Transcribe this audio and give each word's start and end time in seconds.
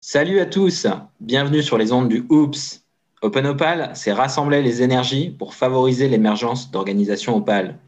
Salut 0.00 0.40
à 0.40 0.46
tous, 0.46 0.88
bienvenue 1.20 1.62
sur 1.62 1.78
les 1.78 1.92
ondes 1.92 2.08
du 2.08 2.26
OOPS. 2.28 2.82
Open 3.22 3.46
Opal, 3.46 3.92
c'est 3.94 4.12
rassembler 4.12 4.62
les 4.62 4.82
énergies 4.82 5.30
pour 5.30 5.54
favoriser 5.54 6.08
l'émergence 6.08 6.72
d'organisations 6.72 7.36
Opal. 7.36 7.78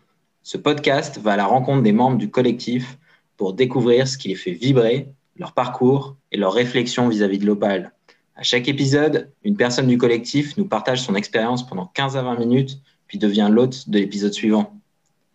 Ce 0.45 0.57
podcast 0.57 1.19
va 1.19 1.33
à 1.33 1.37
la 1.37 1.47
rencontre 1.47 1.83
des 1.83 1.93
membres 1.93 2.19
du 2.19 2.31
collectif 2.31 2.99
pour 3.37 3.55
découvrir 3.55 4.07
ce 4.07 4.17
qui 4.17 4.29
les 4.29 4.37
fait 4.37 4.53
vibrer, 4.53 5.09
leur 5.35 5.55
parcours 5.55 6.15
et 6.31 6.37
leurs 6.37 6.53
réflexions 6.53 7.09
vis-à-vis 7.09 7.39
de 7.39 7.47
l'Opal. 7.47 7.93
À 8.37 8.45
chaque 8.45 8.69
épisode, 8.69 9.33
une 9.43 9.57
personne 9.57 9.89
du 9.89 9.99
collectif 9.99 10.57
nous 10.57 10.67
partage 10.67 11.03
son 11.03 11.17
expérience 11.17 11.67
pendant 11.67 11.87
15 11.87 12.17
à 12.17 12.23
20 12.23 12.39
minutes, 12.39 12.79
puis 13.11 13.19
devient 13.19 13.49
l'hôte 13.51 13.91
de 13.91 13.99
l'épisode 13.99 14.33
suivant. 14.33 14.81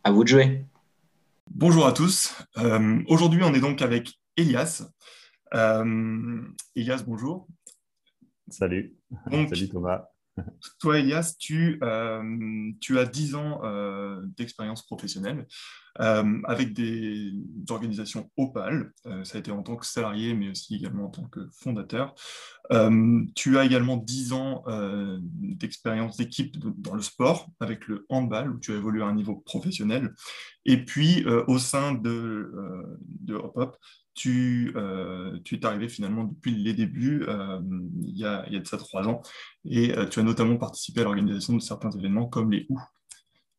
À 0.05 0.11
vous 0.11 0.23
de 0.23 0.29
jouer. 0.29 0.66
Bonjour 1.52 1.85
à 1.85 1.91
tous. 1.91 2.33
Euh, 2.57 3.03
aujourd'hui, 3.09 3.41
on 3.43 3.53
est 3.53 3.59
donc 3.59 3.81
avec 3.81 4.13
Elias. 4.38 4.89
Euh, 5.53 6.41
Elias, 6.73 7.03
bonjour. 7.05 7.49
Salut. 8.47 8.95
Salut 9.30 9.67
Thomas. 9.67 10.05
Toi, 10.80 10.99
Elias, 10.99 11.35
tu, 11.38 11.77
euh, 11.83 12.71
tu 12.80 12.97
as 12.97 13.03
10 13.03 13.35
ans 13.35 13.59
euh, 13.66 14.21
d'expérience 14.38 14.85
professionnelle 14.85 15.45
avec 15.98 16.73
des 16.73 17.31
organisations 17.70 18.30
Opal. 18.38 18.91
ça 19.23 19.38
a 19.38 19.40
été 19.40 19.52
en 19.52 19.63
tant 19.63 19.76
que 19.76 19.86
salarié, 19.86 20.34
mais 20.34 20.49
aussi 20.49 20.76
également 20.76 21.05
en 21.05 21.09
tant 21.09 21.23
que 21.23 21.48
fondateur. 21.52 22.13
tu 23.36 23.58
as 23.58 23.66
également 23.66 23.98
10 23.98 24.34
ans 24.34 24.63
d'expérience 25.22 26.17
d'équipe 26.17 26.58
dans 26.80 26.95
le 26.95 27.02
sport 27.02 27.48
avec 27.59 27.88
le 27.88 28.05
handball, 28.09 28.52
où 28.52 28.59
tu 28.59 28.73
as 28.73 28.76
évolué 28.76 29.03
à 29.03 29.08
un 29.08 29.16
niveau 29.16 29.38
professionnel. 29.38 30.13
Et 30.66 30.84
puis, 30.84 31.26
au 31.47 31.59
sein 31.59 31.94
de, 31.94 32.52
de 33.22 33.36
Hop 33.36 33.56
Hop, 33.56 33.78
tu, 34.16 34.72
euh, 34.75 35.38
es 35.52 35.66
arrivé 35.66 35.89
finalement 35.89 36.23
depuis 36.23 36.56
les 36.56 36.73
débuts, 36.73 37.23
euh, 37.28 37.59
il, 38.02 38.17
y 38.17 38.25
a, 38.25 38.47
de 38.50 38.66
ça 38.66 38.78
trois 38.78 39.08
ans, 39.08 39.22
et 39.66 39.95
euh, 39.95 40.08
tu 40.08 40.19
as 40.19 40.23
notamment 40.23 40.58
participé 40.58 41.02
à 41.02 41.03
l'organisation 41.03 41.53
de 41.53 41.59
certains 41.59 41.91
événements 41.91 42.28
comme 42.28 42.52
les 42.52 42.66
OU. 42.69 42.80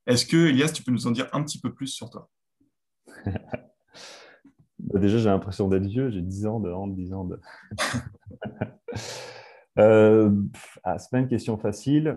Est-ce 0.07 0.25
que, 0.25 0.49
Elias, 0.49 0.71
tu 0.71 0.83
peux 0.83 0.93
nous 0.93 1.07
en 1.07 1.11
dire 1.11 1.29
un 1.33 1.43
petit 1.43 1.61
peu 1.61 1.73
plus 1.73 1.89
sur 1.89 2.11
toi? 2.11 2.29
Déjà, 4.79 5.19
j'ai 5.19 5.29
l'impression 5.29 5.69
d'être 5.69 5.87
vieux, 5.87 6.11
j'ai 6.11 6.23
10 6.23 6.47
ans 6.47 6.61
de 6.61 6.71
hand, 6.71 6.95
10 6.95 7.13
ans 7.13 7.25
de... 7.25 7.41
euh, 9.79 10.31
ah, 10.85 10.99
c'est 10.99 11.11
pas 11.11 11.19
une 11.19 11.29
question 11.29 11.57
facile, 11.57 12.17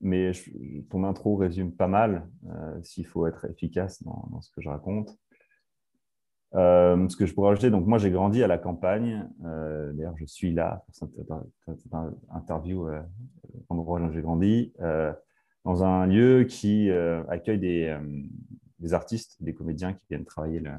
mais 0.00 0.32
ton 0.88 1.04
intro 1.04 1.36
résume 1.36 1.72
pas 1.72 1.86
mal 1.86 2.26
s'il 2.82 3.06
faut 3.06 3.26
être 3.26 3.44
efficace 3.44 4.02
dans, 4.02 4.40
ce 4.40 4.50
que 4.50 4.60
je 4.60 4.68
raconte. 4.68 5.16
Euh, 6.56 7.08
ce 7.08 7.16
que 7.16 7.26
je 7.26 7.34
pourrais 7.34 7.52
ajouter, 7.52 7.70
donc 7.70 7.86
moi 7.86 7.98
j'ai 7.98 8.10
grandi 8.10 8.42
à 8.42 8.48
la 8.48 8.58
campagne. 8.58 9.28
Euh, 9.44 9.92
D'ailleurs, 9.92 10.16
je 10.16 10.24
suis 10.24 10.52
là 10.52 10.82
pour 10.86 10.94
cette, 10.94 11.10
interview, 12.32 12.88
euh, 12.88 13.00
endroit 13.68 14.00
où 14.00 14.12
j'ai 14.12 14.20
grandi, 14.20 14.72
euh, 14.80 15.12
dans 15.64 15.84
un 15.84 16.06
lieu 16.06 16.44
qui 16.44 16.90
euh, 16.90 17.22
accueille 17.28 17.58
des, 17.58 17.96
des, 18.80 18.94
artistes, 18.94 19.36
des 19.40 19.54
comédiens 19.54 19.92
qui 19.92 20.06
viennent 20.08 20.24
travailler 20.24 20.60
le, 20.60 20.72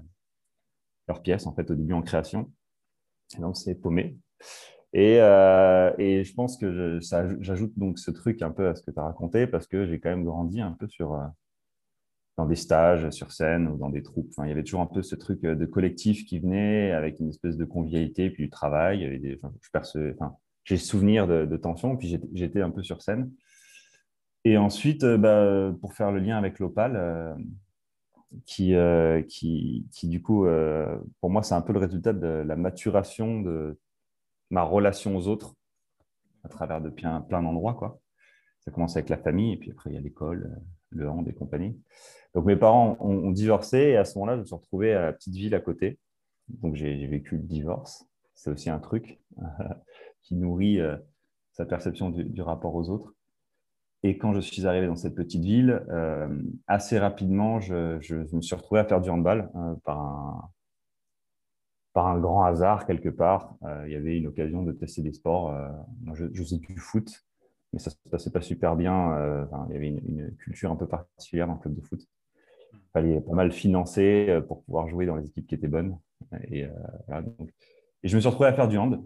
leurs 1.08 1.22
pièces 1.22 1.48
en 1.48 1.54
fait 1.54 1.70
au 1.72 1.76
début 1.76 1.94
en 1.94 2.02
création. 2.02 2.52
Et 3.38 3.42
donc 3.42 3.58
c'est 3.58 3.76
paumé. 3.76 4.18
Et, 4.94 5.16
et, 5.16 6.24
je 6.26 6.34
pense 6.34 6.58
que 6.58 7.00
j'ajoute 7.40 7.72
donc 7.78 7.98
ce 7.98 8.12
truc 8.12 8.42
un 8.42 8.52
peu 8.52 8.68
à 8.68 8.76
ce 8.76 8.82
que 8.82 8.92
tu 8.92 9.00
as 9.00 9.04
raconté 9.04 9.48
parce 9.48 9.66
que 9.66 9.86
j'ai 9.86 10.02
quand 10.02 10.10
même 10.10 10.26
grandi 10.26 10.60
un 10.60 10.74
peu 10.74 10.88
sur 10.90 11.18
dans 12.38 12.46
des 12.46 12.56
stages 12.56 13.10
sur 13.12 13.32
scène 13.32 13.68
ou 13.68 13.78
dans 13.78 13.90
des 13.90 14.02
troupes. 14.02 14.28
Enfin, 14.32 14.46
il 14.46 14.50
y 14.50 14.52
avait 14.52 14.64
toujours 14.64 14.82
un 14.82 14.88
peu 14.88 15.02
ce 15.02 15.16
truc 15.16 15.44
euh, 15.44 15.56
de 15.56 15.66
collectif 15.66 16.26
qui 16.26 16.40
venait 16.40 16.92
avec 16.92 17.20
une 17.20 17.30
espèce 17.30 17.58
de 17.58 17.66
convivialité, 17.66 18.30
puis 18.30 18.46
du 18.46 18.50
travail. 18.50 19.02
Il 19.02 19.22
des, 19.22 19.40
enfin, 19.42 20.36
j'ai 20.64 20.78
souvenir 20.78 21.28
de, 21.28 21.46
de, 21.46 21.58
tension, 21.58 21.98
puis 21.98 22.20
j'étais 22.34 22.62
un 22.62 22.72
peu 22.72 22.84
sur 22.84 23.02
scène. 23.02 23.32
Et 24.44 24.58
ensuite, 24.58 25.04
euh, 25.04 25.18
bah, 25.18 25.76
pour 25.82 25.94
faire 25.94 26.12
le 26.12 26.20
lien 26.20 26.38
avec 26.38 26.60
l'Opal, 26.60 26.96
euh, 26.96 27.34
qui, 28.46 28.74
qui, 29.28 29.88
qui, 29.92 30.08
du 30.08 30.22
coup, 30.22 30.46
pour 31.20 31.30
moi, 31.30 31.44
c'est 31.44 31.56
un 31.56 31.62
peu 31.62 31.74
le 31.74 31.80
résultat 31.80 32.14
de 32.14 32.28
la 32.28 32.56
maturation 32.56 33.42
de 33.42 33.78
ma 34.50 34.64
relation 34.64 35.16
aux 35.16 35.28
autres 35.28 35.56
à 36.44 36.50
travers 36.50 36.82
de 36.82 36.90
plein, 36.90 37.22
plein 37.22 37.42
d'endroits. 37.42 37.74
Quoi. 37.74 38.00
Ça 38.62 38.72
commence 38.72 38.96
avec 38.96 39.10
la 39.10 39.18
famille, 39.18 39.54
et 39.54 39.58
puis 39.58 39.72
après, 39.72 39.90
il 39.90 39.94
y 39.96 39.98
a 39.98 40.02
l'école, 40.02 40.62
le 40.90 41.10
hand 41.10 41.28
et 41.28 41.34
compagnie. 41.34 41.80
Donc 42.34 42.46
mes 42.46 42.56
parents 42.56 42.98
ont, 43.00 43.32
divorcé 43.32 43.78
et 43.78 43.98
à 43.98 44.06
ce 44.06 44.18
moment-là, 44.18 44.36
je 44.36 44.42
me 44.42 44.46
suis 44.46 44.56
retrouvé 44.56 44.94
à 44.94 45.06
la 45.06 45.14
petite 45.14 45.34
ville 45.34 45.56
à 45.56 45.60
côté. 45.60 46.00
Donc 46.48 46.76
j'ai 46.76 47.06
vécu 47.08 47.36
le 47.36 47.44
divorce. 47.44 48.06
C'est 48.36 48.50
aussi 48.50 48.70
un 48.70 48.80
truc 48.80 49.20
qui 50.22 50.36
nourrit 50.36 50.80
euh, 50.80 50.96
sa 51.52 51.66
perception 51.66 52.10
du, 52.10 52.42
rapport 52.42 52.76
aux 52.76 52.90
autres. 52.90 53.14
Et 54.04 54.18
quand 54.18 54.34
je 54.34 54.40
suis 54.40 54.66
arrivé 54.66 54.88
dans 54.88 54.96
cette 54.96 55.16
petite 55.16 55.44
ville, 55.44 55.84
euh, 55.90 56.28
assez 56.68 56.98
rapidement, 56.98 57.60
je, 57.60 58.36
me 58.36 58.42
suis 58.42 58.56
retrouvé 58.56 58.82
à 58.82 58.86
faire 58.86 59.00
du 59.00 59.10
handball 59.10 59.50
euh, 59.56 59.76
par, 59.84 60.50
un, 61.96 62.20
grand 62.20 62.44
hasard 62.44 62.86
quelque 62.86 63.10
part. 63.10 63.56
il 63.86 63.92
y 63.92 63.96
avait 63.96 64.18
une 64.18 64.28
occasion 64.28 64.64
de 64.64 64.72
tester 64.72 65.02
des 65.02 65.14
sports. 65.14 65.54
je, 66.14 66.26
je 66.34 66.42
faisais 66.42 66.58
du 66.58 66.78
foot, 66.78 67.26
mais 67.74 67.80
ça 67.80 67.92
ne 67.92 67.96
se 67.96 68.10
passait 68.10 68.32
pas 68.32 68.42
super 68.42 68.76
bien. 68.76 69.48
il 69.70 69.74
y 69.74 69.78
avait 69.78 69.90
une, 69.90 70.36
culture 70.38 70.72
un 70.72 70.76
peu 70.76 70.88
particulière 70.88 71.48
dans 71.48 71.54
le 71.54 71.60
club 71.60 71.76
de 71.76 71.82
foot 71.82 72.08
fallait 72.94 73.22
pas 73.22 73.34
mal 73.34 73.52
financer 73.52 74.28
euh, 74.30 74.42
pour 74.42 74.64
pouvoir 74.64 74.88
jouer 74.88 75.06
dans 75.06 75.16
les 75.16 75.28
équipes 75.28 75.48
qui 75.48 75.56
étaient 75.56 75.68
bonnes. 75.68 75.98
Et, 76.50 76.66
euh, 76.66 77.22
et 78.04 78.08
je 78.08 78.16
me 78.16 78.22
suis 78.22 78.30
retrouvé 78.30 78.50
à 78.50 78.54
faire 78.54 78.68
du 78.68 78.78
hand. 78.78 79.04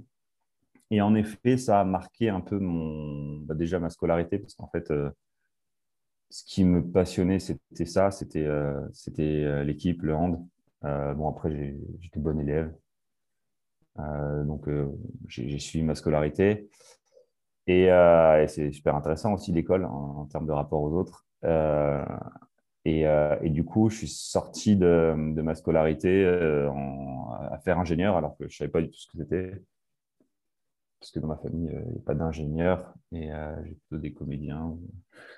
Et 0.92 1.02
en 1.02 1.16
effet, 1.16 1.58
ça 1.58 1.82
a 1.82 1.84
marqué 1.86 2.30
un 2.30 2.42
peu 2.42 2.60
mon, 2.60 3.40
bah, 3.42 3.56
déjà 3.56 3.80
ma 3.80 3.90
scolarité, 3.90 4.40
parce 4.40 4.56
qu'en 4.56 4.68
fait, 4.68 4.92
euh, 4.92 5.10
ce 6.30 6.44
qui 6.46 6.64
me 6.64 6.84
passionnait, 6.86 7.40
c'était 7.40 7.86
ça, 7.86 8.12
c'était 8.12 8.48
c'était 8.94 9.64
l'équipe, 9.64 10.02
le 10.02 10.16
hand. 10.16 10.46
bon, 10.82 11.30
après, 11.30 11.76
j'étais 12.02 12.20
bon 12.20 12.40
élève. 12.40 12.74
donc, 14.46 14.68
j'ai 15.28 15.60
suivi 15.60 15.84
ma 15.86 15.96
scolarité. 15.96 16.70
Et, 17.68 17.90
c'est 18.48 18.72
super 18.72 18.96
intéressant 18.96 19.34
aussi 19.34 19.52
l'école 19.52 19.86
en, 19.86 20.26
termes 20.26 20.48
de 20.48 20.52
rapport 20.52 20.82
aux 20.82 20.94
autres. 20.94 21.26
Euh, 22.88 23.38
et, 23.42 23.50
du 23.50 23.66
coup, 23.66 23.90
je 23.90 23.98
suis 23.98 24.08
sorti 24.08 24.76
de, 24.76 25.14
ma 25.16 25.56
scolarité 25.56 26.24
euh, 26.24 26.70
à 27.52 27.58
faire 27.60 27.80
ingénieur, 27.80 28.16
alors 28.18 28.38
que 28.38 28.48
je 28.48 28.54
ne 28.56 28.58
savais 28.58 28.72
pas 28.72 28.82
du 28.82 28.90
tout 28.90 29.00
ce 29.00 29.08
que 29.08 29.18
c'était. 29.18 29.62
Parce 31.06 31.12
que 31.12 31.20
dans 31.20 31.28
ma 31.28 31.38
famille, 31.38 31.70
euh, 31.70 31.84
il 31.86 31.92
n'y 31.92 31.98
a 32.00 32.02
pas 32.04 32.16
d'ingénieur, 32.16 32.92
et 33.12 33.30
j'ai 33.64 33.76
plutôt 33.76 34.02
des 34.02 34.12
comédiens, 34.12 34.76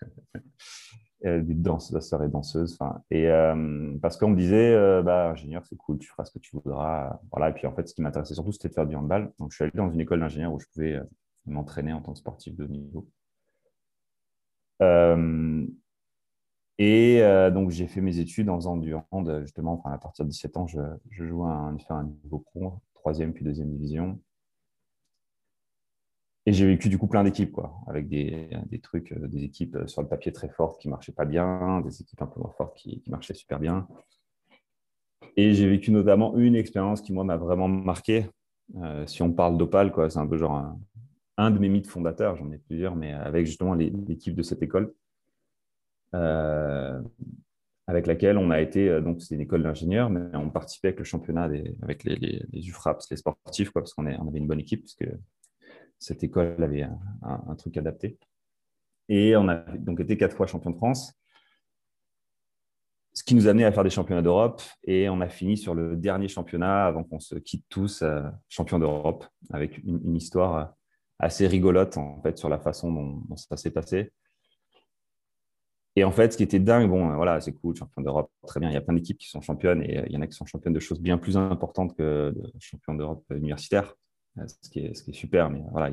des 1.21 1.55
danseurs 1.55 2.23
et 2.23 2.29
danseuses. 2.29 2.79
Et 3.11 3.27
parce 4.01 4.15
qu'on 4.15 4.29
me 4.29 4.37
disait, 4.37 5.03
bah, 5.03 5.31
ingénieur, 5.31 5.65
c'est 5.65 5.75
cool, 5.75 5.97
tu 5.97 6.07
feras 6.07 6.23
ce 6.23 6.31
que 6.31 6.39
tu 6.39 6.55
voudras. 6.55 7.19
Voilà. 7.33 7.49
Et 7.49 7.53
puis 7.53 7.67
en 7.67 7.75
fait, 7.75 7.85
ce 7.85 7.93
qui 7.93 8.01
m'intéressait 8.01 8.33
surtout, 8.33 8.53
c'était 8.53 8.69
de 8.69 8.73
faire 8.75 8.87
du 8.87 8.95
handball. 8.95 9.33
Donc 9.39 9.51
je 9.51 9.55
suis 9.55 9.63
allé 9.65 9.73
dans 9.75 9.91
une 9.91 9.99
école 9.99 10.21
d'ingénieur 10.21 10.53
où 10.53 10.59
je 10.61 10.67
pouvais 10.73 11.01
m'entraîner 11.45 11.91
en 11.91 12.01
tant 12.01 12.13
que 12.13 12.19
sportif 12.19 12.55
de 12.55 12.63
haut 12.63 12.67
niveau. 12.69 13.09
Et 16.79 17.21
euh, 17.21 17.49
donc, 17.49 17.71
j'ai 17.71 17.87
fait 17.87 18.01
mes 18.01 18.19
études 18.19 18.49
en 18.49 18.55
faisant 18.55 18.77
du 18.77 18.95
hand, 19.11 19.41
justement. 19.41 19.81
À 19.85 19.97
partir 19.97 20.25
de 20.25 20.29
17 20.29 20.57
ans, 20.57 20.67
je, 20.67 20.79
je 21.09 21.25
joue 21.25 21.43
à 21.43 21.49
un, 21.49 21.77
un 21.89 22.03
niveau 22.03 22.39
pro, 22.39 22.79
troisième 22.93 23.33
puis 23.33 23.43
deuxième 23.43 23.71
division. 23.71 24.19
Et 26.47 26.53
j'ai 26.53 26.65
vécu 26.65 26.89
du 26.89 26.97
coup 26.97 27.07
plein 27.07 27.23
d'équipes, 27.23 27.51
quoi, 27.51 27.75
avec 27.87 28.07
des, 28.07 28.49
des, 28.67 28.79
trucs, 28.79 29.11
euh, 29.11 29.27
des 29.27 29.43
équipes 29.43 29.75
euh, 29.75 29.87
sur 29.87 30.01
le 30.01 30.07
papier 30.07 30.31
très 30.31 30.49
fortes 30.49 30.81
qui 30.81 30.89
marchaient 30.89 31.11
pas 31.11 31.25
bien, 31.25 31.81
des 31.81 32.01
équipes 32.01 32.21
un 32.21 32.25
peu 32.25 32.39
moins 32.39 32.53
fortes 32.57 32.75
qui, 32.75 33.03
marchaient 33.07 33.35
super 33.35 33.59
bien. 33.59 33.85
Et 35.35 35.53
j'ai 35.53 35.69
vécu 35.69 35.91
notamment 35.91 36.35
une 36.37 36.55
expérience 36.55 37.01
qui, 37.01 37.13
moi, 37.13 37.23
m'a 37.23 37.37
vraiment 37.37 37.67
marqué. 37.67 38.25
si 39.05 39.21
on 39.21 39.31
parle 39.31 39.57
d'Opal, 39.57 39.91
quoi, 39.91 40.09
c'est 40.09 40.19
un 40.19 40.25
peu 40.25 40.37
genre 40.37 40.73
un, 41.37 41.51
de 41.51 41.59
mes 41.59 41.69
mythes 41.69 41.87
fondateurs, 41.87 42.35
j'en 42.37 42.51
ai 42.51 42.57
plusieurs, 42.57 42.95
mais 42.95 43.13
avec 43.13 43.45
justement 43.45 43.75
l'équipe 43.75 44.33
de 44.33 44.41
cette 44.41 44.63
école. 44.63 44.93
Euh, 46.15 47.01
avec 47.87 48.05
laquelle 48.07 48.37
on 48.37 48.51
a 48.51 48.59
été, 48.59 48.89
euh, 48.89 49.01
donc 49.01 49.21
c'est 49.21 49.35
une 49.35 49.41
école 49.41 49.63
d'ingénieurs, 49.63 50.09
mais 50.09 50.35
on 50.35 50.49
participait 50.49 50.89
avec 50.89 50.99
le 50.99 51.05
championnat 51.05 51.49
avec 51.81 52.03
les, 52.03 52.45
UFRAPS, 52.53 53.09
les 53.11 53.17
sportifs, 53.17 53.69
quoi, 53.69 53.81
parce 53.81 53.93
qu'on 53.93 54.05
on 54.05 54.27
avait 54.27 54.39
une 54.39 54.47
bonne 54.47 54.59
équipe, 54.59 54.83
parce 54.83 54.95
cette 55.99 56.23
école 56.23 56.61
avait 56.63 56.83
un, 56.83 57.55
truc 57.55 57.77
adapté. 57.77 58.17
Et 59.09 59.35
on 59.35 59.47
a 59.47 59.55
donc 59.55 59.99
été 59.99 60.17
quatre 60.17 60.35
fois 60.35 60.47
champion 60.47 60.71
de 60.71 60.75
France, 60.75 61.13
ce 63.13 63.23
qui 63.23 63.35
nous 63.35 63.47
a 63.47 63.51
amené 63.51 63.65
à 63.65 63.71
faire 63.71 63.83
des 63.83 63.89
championnats 63.89 64.21
d'Europe. 64.21 64.61
Et 64.83 65.09
on 65.09 65.21
a 65.21 65.29
fini 65.29 65.57
sur 65.57 65.73
le 65.73 65.95
dernier 65.95 66.27
championnat 66.27 66.85
avant 66.85 67.03
qu'on 67.03 67.19
se 67.19 67.35
quitte 67.35 67.65
tous, 67.69 68.01
euh, 68.01 68.21
champion 68.49 68.79
d'Europe, 68.79 69.25
avec 69.51 69.77
une, 69.83 70.15
histoire 70.15 70.73
assez 71.19 71.47
rigolote 71.47 71.97
en 71.97 72.21
fait 72.21 72.37
sur 72.37 72.47
la 72.47 72.59
façon 72.59 72.91
dont 72.91 73.35
ça 73.35 73.57
s'est 73.57 73.71
passé. 73.71 74.11
Et 75.95 76.03
en 76.03 76.11
fait, 76.11 76.31
ce 76.31 76.37
qui 76.37 76.43
était 76.43 76.59
dingue, 76.59 76.87
bon, 76.87 77.15
voilà, 77.15 77.41
c'est 77.41 77.53
cool, 77.53 77.75
champion 77.75 78.03
d'Europe, 78.03 78.29
très 78.45 78.59
bien. 78.59 78.69
Il 78.69 78.73
y 78.73 78.77
a 78.77 78.81
plein 78.81 78.93
d'équipes 78.93 79.17
qui 79.17 79.29
sont 79.29 79.41
championnes 79.41 79.81
et 79.81 80.03
il 80.05 80.11
y 80.11 80.17
en 80.17 80.21
a 80.21 80.27
qui 80.27 80.35
sont 80.35 80.45
championnes 80.45 80.73
de 80.73 80.79
choses 80.79 81.01
bien 81.01 81.17
plus 81.17 81.37
importantes 81.37 81.97
que 81.97 82.35
champion 82.59 82.93
d'Europe 82.93 83.25
universitaire, 83.31 83.95
ce 84.45 84.69
qui, 84.69 84.79
est, 84.79 84.93
ce 84.93 85.03
qui 85.03 85.11
est 85.11 85.13
super, 85.13 85.49
mais 85.49 85.63
voilà, 85.71 85.89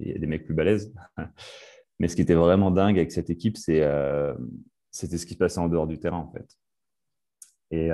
il 0.00 0.08
y, 0.08 0.12
a, 0.12 0.18
des 0.18 0.26
mecs 0.26 0.44
plus 0.44 0.54
balèzes. 0.54 0.92
mais 1.98 2.08
ce 2.08 2.16
qui 2.16 2.22
était 2.22 2.34
vraiment 2.34 2.70
dingue 2.70 2.98
avec 2.98 3.12
cette 3.12 3.30
équipe, 3.30 3.56
c'est, 3.56 3.82
c'était 4.90 5.18
ce 5.18 5.26
qui 5.26 5.34
se 5.34 5.38
passait 5.38 5.60
en 5.60 5.68
dehors 5.68 5.86
du 5.86 5.98
terrain, 5.98 6.18
en 6.18 6.30
fait. 6.30 6.48
Et, 7.70 7.90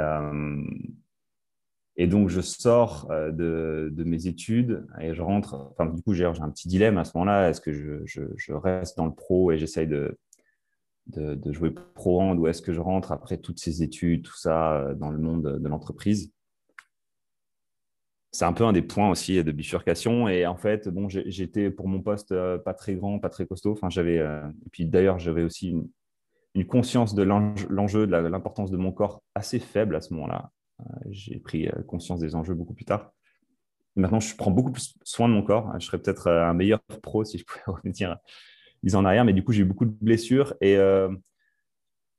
et 1.97 2.07
donc, 2.07 2.29
je 2.29 2.41
sors 2.41 3.09
euh, 3.11 3.31
de, 3.31 4.05
mes 4.05 4.27
études 4.27 4.87
et 5.01 5.15
je 5.15 5.23
rentre. 5.23 5.75
Du 5.95 6.03
coup, 6.03 6.13
j'ai 6.13 6.25
un 6.25 6.51
petit 6.51 6.69
dilemme 6.69 6.99
à 6.99 7.05
ce 7.05 7.13
moment-là. 7.17 7.51
Est-ce 7.51 7.61
que 7.61 7.73
je, 7.73 8.53
reste 8.53 8.97
dans 8.97 9.07
le 9.07 9.15
pro 9.15 9.53
et 9.53 9.59
j'essaye 9.59 9.87
de, 9.87 10.19
de, 11.07 11.53
jouer 11.53 11.71
pro 11.71 12.21
hand 12.21 12.39
ou 12.39 12.49
est-ce 12.49 12.63
que 12.63 12.73
je 12.73 12.81
rentre 12.81 13.13
après 13.13 13.39
toutes 13.39 13.61
ces 13.61 13.83
études, 13.83 14.25
tout 14.25 14.37
ça, 14.37 14.75
euh, 14.77 14.95
dans 14.95 15.11
le 15.11 15.19
monde 15.19 15.59
de 15.61 15.69
l'entreprise? 15.69 16.33
C'est 18.35 18.45
un 18.45 18.53
peu 18.53 18.65
un 18.65 18.73
des 18.73 18.83
points 18.83 19.11
aussi 19.11 19.43
de 19.43 19.53
bifurcation. 19.53 20.29
Et 20.29 20.45
en 20.47 20.57
fait, 20.57 20.89
bon, 20.89 21.09
j'étais 21.09 21.71
pour 21.71 21.89
mon 21.89 22.01
poste 22.01 22.33
euh, 22.33 22.59
pas 22.59 22.75
très 22.75 22.95
grand, 22.95 23.19
pas 23.19 23.31
très 23.31 23.47
costaud. 23.47 23.73
Enfin, 23.73 23.91
j'avais. 23.91 24.17
Et 24.17 24.71
puis 24.73 24.87
d'ailleurs, 24.87 25.19
j'avais 25.19 25.43
aussi 25.43 25.71
une, 26.55 26.67
conscience 26.67 27.15
de 27.15 27.23
l'enjeu, 27.23 28.07
de 28.07 28.17
l'importance 28.17 28.71
de 28.71 28.77
mon 28.77 28.93
corps 28.93 29.23
assez 29.35 29.59
faible 29.59 29.97
à 29.97 30.01
ce 30.01 30.13
moment-là. 30.15 30.51
Euh, 30.81 30.85
j'ai 31.11 31.39
pris 31.39 31.69
euh, 31.69 31.83
conscience 31.87 32.21
des 32.21 32.35
enjeux 32.35 32.55
beaucoup 32.55 32.75
plus 32.75 32.85
tard. 32.85 33.13
Maintenant, 33.97 34.21
je 34.21 34.35
prends 34.35 34.51
beaucoup 34.51 34.73
plus 34.73 34.95
soin 35.05 35.29
de 35.29 35.35
mon 35.35 35.43
corps. 35.43 35.73
Je 35.79 35.87
serais 35.87 35.99
peut-être 35.99 36.27
euh, 36.27 36.45
un 36.45 36.55
meilleur 36.55 36.81
pro 37.03 37.25
si 37.25 37.39
je 37.39 37.45
pouvais 37.45 37.63
revenir 37.67 38.17
dix 38.83 38.95
ans 38.97 39.01
en 39.01 39.05
arrière, 39.05 39.25
mais 39.25 39.33
du 39.33 39.45
coup, 39.45 39.53
j'ai 39.53 39.63
eu 39.63 39.67
beaucoup 39.67 39.87
de 39.87 39.97
blessures 40.01 40.55
et, 40.61 40.77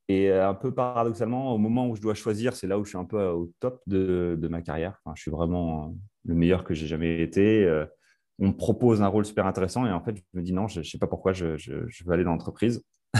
et 0.08 0.32
un 0.32 0.54
peu 0.54 0.74
paradoxalement, 0.74 1.54
au 1.54 1.58
moment 1.58 1.88
où 1.88 1.96
je 1.96 2.02
dois 2.02 2.14
choisir, 2.14 2.56
c'est 2.56 2.68
là 2.68 2.78
où 2.78 2.84
je 2.84 2.90
suis 2.90 2.98
un 2.98 3.06
peu 3.06 3.26
au 3.28 3.52
top 3.60 3.82
de, 3.88 4.48
ma 4.50 4.62
carrière. 4.62 5.02
Je 5.16 5.22
suis 5.22 5.32
vraiment 5.32 5.96
le 6.26 6.36
meilleur 6.36 6.64
que 6.64 6.74
j'ai 6.74 6.88
jamais 6.88 7.22
été. 7.22 7.68
On 8.40 8.50
me 8.50 8.54
propose 8.54 9.02
un 9.02 9.08
rôle 9.08 9.26
super 9.26 9.48
intéressant 9.48 9.86
et 9.86 9.92
en 9.92 10.02
fait, 10.04 10.18
je 10.18 10.22
me 10.34 10.44
dis 10.44 10.54
non, 10.54 10.68
je 10.68 10.80
ne 10.80 10.84
sais 10.84 10.98
pas 10.98 11.08
pourquoi 11.08 11.34
je, 11.34 11.56
veux 12.06 12.14
aller 12.14 12.24
dans 12.24 12.32
l'entreprise. 12.32 12.84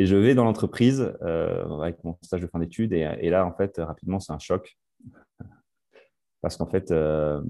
Et 0.00 0.06
je 0.06 0.16
vais 0.16 0.34
dans 0.34 0.44
l'entreprise 0.44 1.12
euh, 1.22 1.64
avec 1.78 2.02
mon 2.02 2.18
stage 2.20 2.40
de 2.40 2.48
fin 2.48 2.58
d'études. 2.58 2.92
Et, 2.92 3.30
là, 3.30 3.46
en 3.46 3.54
fait, 3.54 3.78
rapidement, 3.78 4.18
c'est 4.18 4.32
un 4.32 4.40
choc. 4.40 4.76
Parce 6.40 6.56
qu'en 6.56 6.66
fait, 6.66 6.90
euh, 6.90 7.40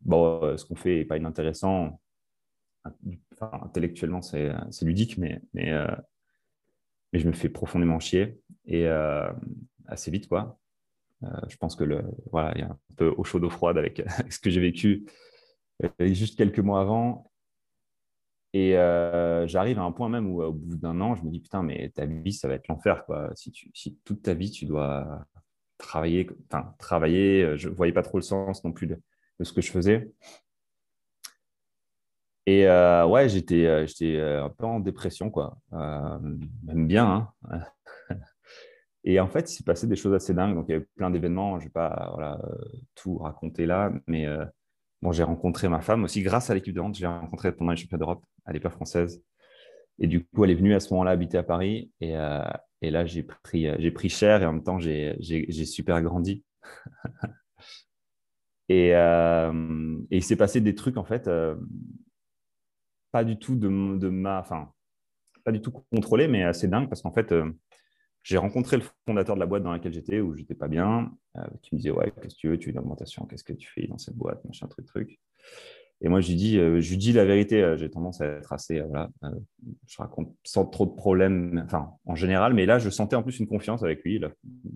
bon, 0.00 0.56
ce 0.56 0.64
qu'on 0.64 0.74
fait 0.74 0.96
n'est 0.96 1.04
pas 1.04 1.16
inintéressant. 1.16 2.00
Intellectuellement, 3.40 4.20
c'est 4.22 4.52
ludique, 4.82 5.16
mais, 5.18 5.40
euh, 5.56 5.86
mais 7.12 7.18
je 7.18 7.26
me 7.26 7.32
fais 7.32 7.48
profondément 7.48 7.98
chier. 8.00 8.40
Et 8.66 8.88
assez 9.86 10.10
vite, 10.10 10.28
quoi. 10.28 10.58
je 11.22 11.56
pense 11.56 11.76
que 11.76 11.84
voilà, 12.32 12.52
il 12.56 12.60
y 12.60 12.64
a 12.64 12.70
un 12.70 12.78
peu 12.96 13.14
au 13.16 13.24
chaud, 13.24 13.38
d'eau 13.38 13.50
froide 13.50 13.78
avec, 13.78 14.02
ce 14.30 14.38
que 14.38 14.50
j'ai 14.50 14.60
vécu 14.60 15.06
juste 16.00 16.36
quelques 16.36 16.58
mois 16.58 16.80
avant. 16.80 17.30
Et 18.52 18.74
euh, 18.76 19.46
j'arrive 19.46 19.78
à 19.78 19.82
un 19.82 19.92
point 19.92 20.08
même 20.08 20.30
où, 20.30 20.42
au 20.42 20.52
bout 20.52 20.76
d'un 20.76 20.98
an, 21.02 21.14
je 21.14 21.22
me 21.24 21.30
dis 21.30 21.40
putain, 21.40 21.62
mais 21.62 21.90
ta 21.90 22.06
vie, 22.06 22.32
ça 22.32 22.48
va 22.48 22.54
être 22.54 22.68
l'enfer. 22.68 23.04
Quoi. 23.04 23.30
Si, 23.34 23.98
toute 24.02 24.22
ta 24.22 24.32
vie, 24.32 24.50
tu 24.50 24.64
dois 24.64 25.26
travailler, 25.76 26.26
enfin, 26.50 26.74
travailler, 26.78 27.42
euh, 27.42 27.56
je 27.58 27.68
voyais 27.68 27.92
pas 27.92 28.02
trop 28.02 28.16
le 28.16 28.22
sens 28.22 28.64
non 28.64 28.72
plus 28.72 28.86
de, 28.86 28.98
ce 29.42 29.52
que 29.52 29.60
je 29.60 29.70
faisais. 29.70 30.10
Et 32.46 32.66
euh, 32.66 33.06
ouais, 33.06 33.28
j'étais, 33.28 33.86
j'étais 33.86 34.20
un 34.20 34.50
peu 34.50 34.66
en 34.66 34.80
dépression, 34.80 35.30
quoi. 35.30 35.58
même 35.72 36.86
bien. 36.86 37.28
Hein. 37.50 37.60
Et 39.08 39.20
en 39.20 39.28
fait, 39.28 39.50
il 39.50 39.54
s'est 39.54 39.64
passé 39.64 39.86
des 39.86 39.94
choses 39.94 40.14
assez 40.14 40.34
dingues. 40.34 40.54
Donc, 40.54 40.66
il 40.68 40.72
y 40.72 40.74
avait 40.74 40.86
plein 40.96 41.10
d'événements. 41.10 41.58
Je 41.58 41.64
ne 41.64 41.68
vais 41.68 41.72
pas 41.72 42.10
voilà, 42.14 42.40
tout 42.96 43.18
raconter 43.18 43.64
là, 43.64 43.92
mais 44.08 44.26
Bon, 45.02 45.12
j'ai 45.12 45.22
rencontré 45.22 45.68
ma 45.68 45.80
femme 45.80 46.04
aussi 46.04 46.22
grâce 46.22 46.50
à 46.50 46.54
l'équipe 46.54 46.74
de 46.74 46.80
vente. 46.80 46.96
J'ai 46.96 47.06
rencontré 47.06 47.52
pendant 47.52 47.72
les 47.72 47.76
championnats 47.76 47.98
d'Europe 47.98 48.24
à 48.44 48.52
l'époque 48.52 48.72
française. 48.72 49.22
Et 49.98 50.06
du 50.06 50.24
coup, 50.24 50.44
elle 50.44 50.50
est 50.50 50.54
venue 50.54 50.74
à 50.74 50.80
ce 50.80 50.92
moment-là 50.94 51.10
habiter 51.10 51.38
à 51.38 51.42
Paris. 51.42 51.90
Et, 52.00 52.16
euh, 52.16 52.42
et 52.82 52.90
là, 52.90 53.04
j'ai 53.04 53.22
pris, 53.22 53.66
euh, 53.66 53.76
j'ai 53.78 53.90
pris 53.90 54.08
cher 54.08 54.42
et 54.42 54.46
en 54.46 54.54
même 54.54 54.62
temps, 54.62 54.78
j'ai 54.78 55.16
super 55.64 56.02
grandi. 56.02 56.44
et, 58.68 58.94
euh, 58.94 59.98
et, 60.10 60.16
il 60.16 60.22
s'est 60.22 60.36
passé 60.36 60.60
des 60.60 60.74
trucs, 60.74 60.96
en 60.96 61.04
fait, 61.04 61.30
pas 63.12 63.24
du 63.24 63.38
tout 63.38 63.56
de, 63.56 63.68
de 63.96 64.08
ma. 64.08 64.40
Enfin, 64.40 64.72
pas 65.44 65.52
du 65.52 65.60
tout 65.60 65.72
contrôlé, 65.92 66.28
mais 66.28 66.42
assez 66.42 66.68
dingue 66.68 66.88
parce 66.88 67.02
qu'en 67.02 67.12
fait, 67.12 67.32
j'ai 68.26 68.38
rencontré 68.38 68.76
le 68.76 68.82
fondateur 69.06 69.36
de 69.36 69.40
la 69.40 69.46
boîte 69.46 69.62
dans 69.62 69.70
laquelle 69.70 69.92
j'étais, 69.92 70.18
où 70.18 70.34
j'étais 70.34 70.56
pas 70.56 70.66
bien, 70.66 71.12
euh, 71.36 71.44
qui 71.62 71.76
me 71.76 71.78
disait 71.78 71.92
Ouais, 71.92 72.12
qu'est-ce 72.20 72.34
que 72.34 72.40
tu 72.40 72.48
veux? 72.48 72.58
Tu 72.58 72.66
veux 72.66 72.72
une 72.72 72.80
augmentation? 72.80 73.24
Qu'est-ce 73.24 73.44
que 73.44 73.52
tu 73.52 73.70
fais 73.70 73.86
dans 73.86 73.98
cette 73.98 74.16
boîte? 74.16 74.44
Machin, 74.44 74.66
truc, 74.66 74.84
truc. 74.84 75.20
Et 76.00 76.08
moi, 76.08 76.20
je 76.20 76.30
lui 76.30 76.34
dis, 76.34 76.58
euh, 76.58 76.80
je 76.80 76.90
lui 76.90 76.96
dis 76.96 77.12
la 77.12 77.24
vérité. 77.24 77.62
Euh, 77.62 77.76
j'ai 77.76 77.88
tendance 77.88 78.20
à 78.20 78.26
être 78.26 78.52
assez. 78.52 78.80
voilà, 78.80 79.10
je 79.86 79.96
raconte 79.98 80.34
sans 80.42 80.66
trop 80.66 80.86
de 80.86 80.90
problèmes, 80.90 81.62
enfin, 81.64 81.92
en 82.04 82.16
général, 82.16 82.52
mais 82.52 82.66
là, 82.66 82.80
je 82.80 82.90
sentais 82.90 83.14
en 83.14 83.22
plus 83.22 83.38
une 83.38 83.46
confiance 83.46 83.84
avec 83.84 84.02
lui. 84.02 84.20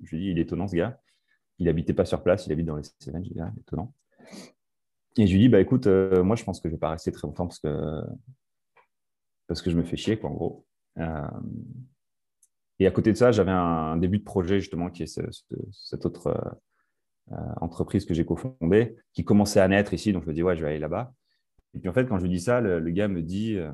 Je 0.05 0.11
lui 0.15 0.23
dis 0.23 0.31
Il 0.31 0.39
est 0.39 0.43
étonnant, 0.43 0.69
ce 0.69 0.77
gars. 0.77 1.01
Il 1.59 1.69
habitait 1.69 1.93
pas 1.93 2.05
sur 2.05 2.23
place, 2.23 2.47
il 2.47 2.53
habite 2.53 2.67
dans 2.67 2.77
les 2.77 2.85
Cévennes. 3.01 3.25
Je 3.25 3.33
dis 3.33 3.41
ah, 3.41 3.51
étonnant. 3.59 3.93
Et 5.17 5.27
je 5.27 5.33
lui 5.33 5.41
dis 5.41 5.49
Bah 5.49 5.61
écoute, 5.61 5.87
moi, 5.87 6.37
je 6.37 6.45
pense 6.45 6.61
que 6.61 6.69
je 6.69 6.75
vais 6.75 6.79
pas 6.79 6.91
rester 6.91 7.13
très 7.13 7.27
longtemps 7.27 7.47
parce 7.47 7.59
que, 7.59 8.03
parce 9.47 9.63
que 9.63 9.71
je 9.71 9.77
me 9.77 9.83
fais 9.83 9.97
chier, 9.97 10.19
quoi, 10.19 10.31
en 10.31 10.35
gros. 10.35 10.67
Et 12.81 12.87
à 12.87 12.91
côté 12.91 13.13
de 13.13 13.17
ça, 13.17 13.31
j'avais 13.31 13.53
un, 13.53 13.99
début 13.99 14.19
de 14.19 14.25
projet 14.25 14.59
justement 14.59 14.91
qui 14.91 15.03
est 15.03 15.21
cette 15.71 16.07
autre 16.07 16.29
euh, 16.29 17.33
euh, 17.33 17.55
entreprise 17.61 18.07
que 18.07 18.15
j'ai 18.15 18.25
cofondée, 18.25 18.97
qui 19.13 19.23
commençait 19.23 19.61
à 19.61 19.69
naître 19.69 19.93
ici. 19.93 20.15
Donc 20.15 20.25
je 20.25 20.29
me 20.29 20.35
dis, 20.35 20.43
ouais, 20.43 20.57
je 20.57 20.63
vais 20.63 20.71
aller 20.71 20.79
là-bas. 20.79 21.13
Et 21.75 21.79
puis 21.79 21.91
en 21.91 21.93
fait, 21.93 22.07
quand 22.07 22.19
je 22.19 22.23
lui 22.23 22.31
dis 22.31 22.41
ça, 22.41 22.63
le, 22.63 22.81
gars 22.91 23.07
me 23.07 23.21
dit, 23.21 23.59
euh, 23.59 23.71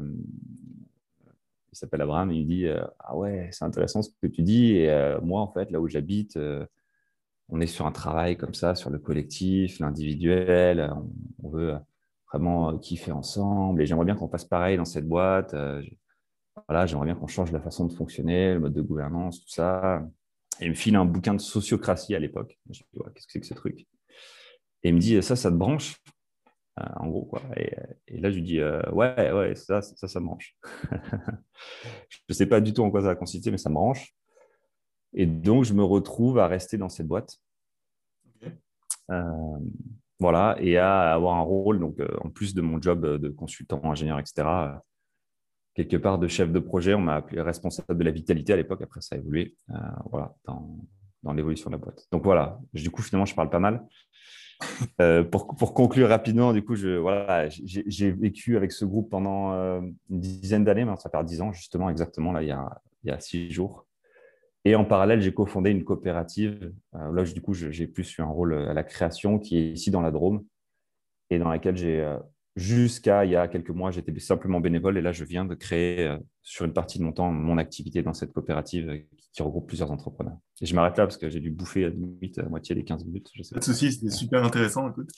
il 1.73 1.79
s'appelle 1.79 2.03
Abraham, 2.03 2.33
il 2.33 2.45
me 2.45 2.49
dit, 2.49 2.67
ah 2.99 3.17
ouais, 3.17 3.49
c'est 3.53 3.65
intéressant 3.65 4.03
ce 4.03 4.11
que 4.21 4.27
tu 4.27 4.43
dis. 4.43 4.73
Et 4.73 5.17
moi, 5.23 5.41
en 5.41 5.53
fait, 5.53 5.71
là 5.71 5.81
où 5.81 5.87
j'habite, 5.87 6.37
on 7.49 7.61
est 7.61 7.67
sur 7.67 7.87
un 7.87 7.93
travail 7.93 8.37
comme 8.37 8.55
ça, 8.55 8.75
sur 8.75 8.91
le 8.91 8.99
collectif, 8.99 9.79
l'individuel. 9.81 10.93
On, 11.43 11.49
veut 11.49 11.77
vraiment 12.33 12.77
kiffer 12.79 13.13
ensemble. 13.13 13.83
Et 13.83 13.87
j'aimerais 13.87 14.05
bien 14.05 14.17
qu'on 14.17 14.29
fasse 14.29 14.45
pareil 14.45 14.77
dans 14.77 14.85
cette 14.85 15.07
boîte 15.07 15.55
voilà, 16.69 16.87
j'aimerais 16.87 17.07
bien 17.07 17.15
qu'on 17.15 17.27
change 17.27 17.53
la 17.53 17.61
façon 17.61 17.87
de 17.87 17.93
fonctionner, 17.93 18.55
le 18.55 18.61
mode 18.61 18.73
de 18.73 18.83
gouvernance, 18.83 19.41
tout 19.41 19.49
ça. 19.49 20.03
Et 20.61 20.65
il 20.65 20.71
me 20.71 20.75
file 20.75 20.97
un 20.97 21.05
bouquin 21.05 21.35
de 21.35 21.41
sociocratie 21.41 22.15
à 22.15 22.19
l'époque. 22.19 22.59
Je 22.71 22.71
me 22.71 22.73
dis, 22.75 23.15
qu'est-ce 23.15 23.27
que 23.27 23.33
c'est 23.33 23.41
que 23.41 23.47
ce 23.47 23.55
truc? 23.55 23.81
Et 24.83 24.89
il 24.89 24.95
me 24.95 24.99
dit, 24.99 25.23
ça, 25.23 25.37
ça 25.37 25.51
te 25.51 25.57
branche? 25.57 25.97
Euh, 26.81 26.85
En 26.97 27.09
gros, 27.09 27.25
quoi. 27.25 27.43
Et, 27.57 28.19
là, 28.19 28.31
je 28.31 28.37
lui 28.37 28.43
dis, 28.43 28.61
euh, 28.61 28.81
ouais, 28.93 29.33
ouais, 29.33 29.55
ça, 29.55 29.83
ça, 29.83 30.09
ça 30.09 30.21
me 30.21 30.27
branche. 30.27 30.57
je 30.91 32.19
ne 32.29 32.35
sais 32.35 32.47
pas 32.47 32.61
du 32.61 32.73
tout 32.73 32.83
en 32.83 32.91
quoi 32.91 33.03
ça 33.03 33.09
va 33.09 33.17
consister, 33.17 33.51
mais 33.51 33.59
ça 33.59 33.69
me 33.69 33.75
branche. 33.75 34.15
Et 35.17 35.27
donc, 35.27 35.65
je 35.65 35.75
me 35.75 35.83
retrouve 35.83 36.39
à 36.39 36.47
rester 36.47 36.79
dans 36.79 36.89
cette 36.89 37.07
boîte. 37.07 37.39
Euh, 39.11 39.59
voilà, 40.19 40.57
et 40.61 40.79
à 40.79 41.13
avoir 41.13 41.37
un 41.37 41.43
rôle, 41.43 41.79
donc 41.79 41.99
en 42.23 42.31
plus 42.31 42.55
de 42.55 42.63
mon 42.63 42.81
job 42.81 43.05
de 43.05 43.29
consultant, 43.29 43.81
ingénieur, 43.85 44.19
etc., 44.19 44.45
quelque 45.77 45.99
part 45.99 46.19
de 46.19 46.27
chef 46.27 46.51
de 46.51 46.59
projet. 46.59 46.95
On 46.95 47.01
m'a 47.01 47.17
appelé 47.17 47.41
responsable 47.41 47.99
de 47.99 48.05
la 48.05 48.11
vitalité 48.11 48.55
à 48.55 48.57
l'époque. 48.57 48.83
Après, 48.83 49.01
ça 49.03 49.15
a 49.15 49.19
évolué 49.19 49.55
euh, 49.71 49.75
voilà, 50.11 50.35
dans, 50.45 50.79
dans 51.23 51.35
l'évolution 51.35 51.71
de 51.71 51.77
la 51.77 51.79
boîte. 51.79 52.07
Donc 52.11 52.25
voilà, 52.25 52.59
du 52.73 52.91
coup, 52.91 53.03
finalement, 53.03 53.27
je 53.27 53.35
parle 53.35 53.51
pas 53.51 53.61
mal. 53.61 53.85
Euh, 55.03 55.23
pour, 55.23 55.55
pour, 55.55 55.75
conclure 55.75 56.09
rapidement, 56.09 56.55
du 56.55 56.65
coup, 56.65 56.77
je, 56.77 56.97
voilà, 56.97 57.47
j'ai 57.51 58.11
vécu 58.11 58.57
avec 58.57 58.73
ce 58.73 58.87
groupe 58.87 59.11
pendant 59.11 59.53
euh, 59.53 59.83
une 60.09 60.19
dizaine 60.19 60.65
d'années, 60.65 60.87
mais 60.87 60.97
ça 60.97 61.11
fait 61.11 61.25
dix 61.25 61.43
ans, 61.43 61.53
justement, 61.53 61.91
exactement, 61.91 62.33
là, 62.33 62.43
il 62.43 62.49
y 62.49 62.53
a, 62.53 62.67
il 63.05 63.11
y 63.11 63.13
a 63.13 63.21
six 63.21 63.51
jours. 63.51 63.87
Et 64.67 64.75
en 64.75 64.85
parallèle, 64.85 65.21
j'ai 65.21 65.33
cofondé 65.33 65.71
une 65.71 65.85
coopérative. 65.85 66.73
là, 66.93 67.23
du 67.23 67.41
coup, 67.41 67.55
j'ai 67.55 67.87
plus 67.87 68.19
eu 68.19 68.23
un 68.23 68.27
rôle 68.27 68.55
à 68.55 68.75
la 68.75 68.83
création 68.83 69.39
qui 69.39 69.59
est 69.59 69.71
ici 69.71 69.91
dans 69.91 70.01
la 70.01 70.11
Drôme 70.11 70.45
et 71.31 71.39
dans 71.39 71.49
laquelle 71.49 71.77
j'ai 71.77 72.05
Jusqu'à 72.57 73.27
il 73.27 73.33
y 73.33 73.37
a 73.37 73.49
quelques 73.49 73.69
mois, 73.69 73.91
j'étais 73.91 74.19
simplement 74.19 74.61
bénévole 74.61 74.97
et 74.97 75.03
là, 75.03 75.13
je 75.13 75.25
viens 75.25 75.45
de 75.45 75.55
créer 75.55 76.07
euh, 76.07 76.17
sur 76.43 76.65
une 76.65 76.73
partie 76.73 76.99
de 76.99 77.05
mon 77.05 77.13
temps 77.13 77.31
mon 77.31 77.59
activité 77.59 78.03
dans 78.03 78.15
cette 78.15 78.33
coopérative 78.33 78.89
euh, 78.89 78.99
qui, 79.35 79.43
regroupe 79.43 79.69
plusieurs 79.69 79.91
entrepreneurs. 79.91 80.39
Et 80.63 80.67
je 80.67 80.75
m'arrête 80.75 80.97
là 80.97 81.05
parce 81.05 81.19
que 81.19 81.29
j'ai 81.29 81.41
dû 81.41 81.51
bouffer 81.51 81.85
à 81.85 81.91
limite 81.91 82.39
à 82.39 82.49
moitié 82.49 82.75
les 82.75 82.83
15 82.83 83.05
minutes. 83.05 83.29
Je 83.35 83.43
sais 83.43 83.55
pas. 83.55 83.61
de 83.61 83.65
souci, 83.65 83.93
c'était 83.93 84.09
super 84.09 84.43
intéressant. 84.43 84.89
Écoute. 84.89 85.11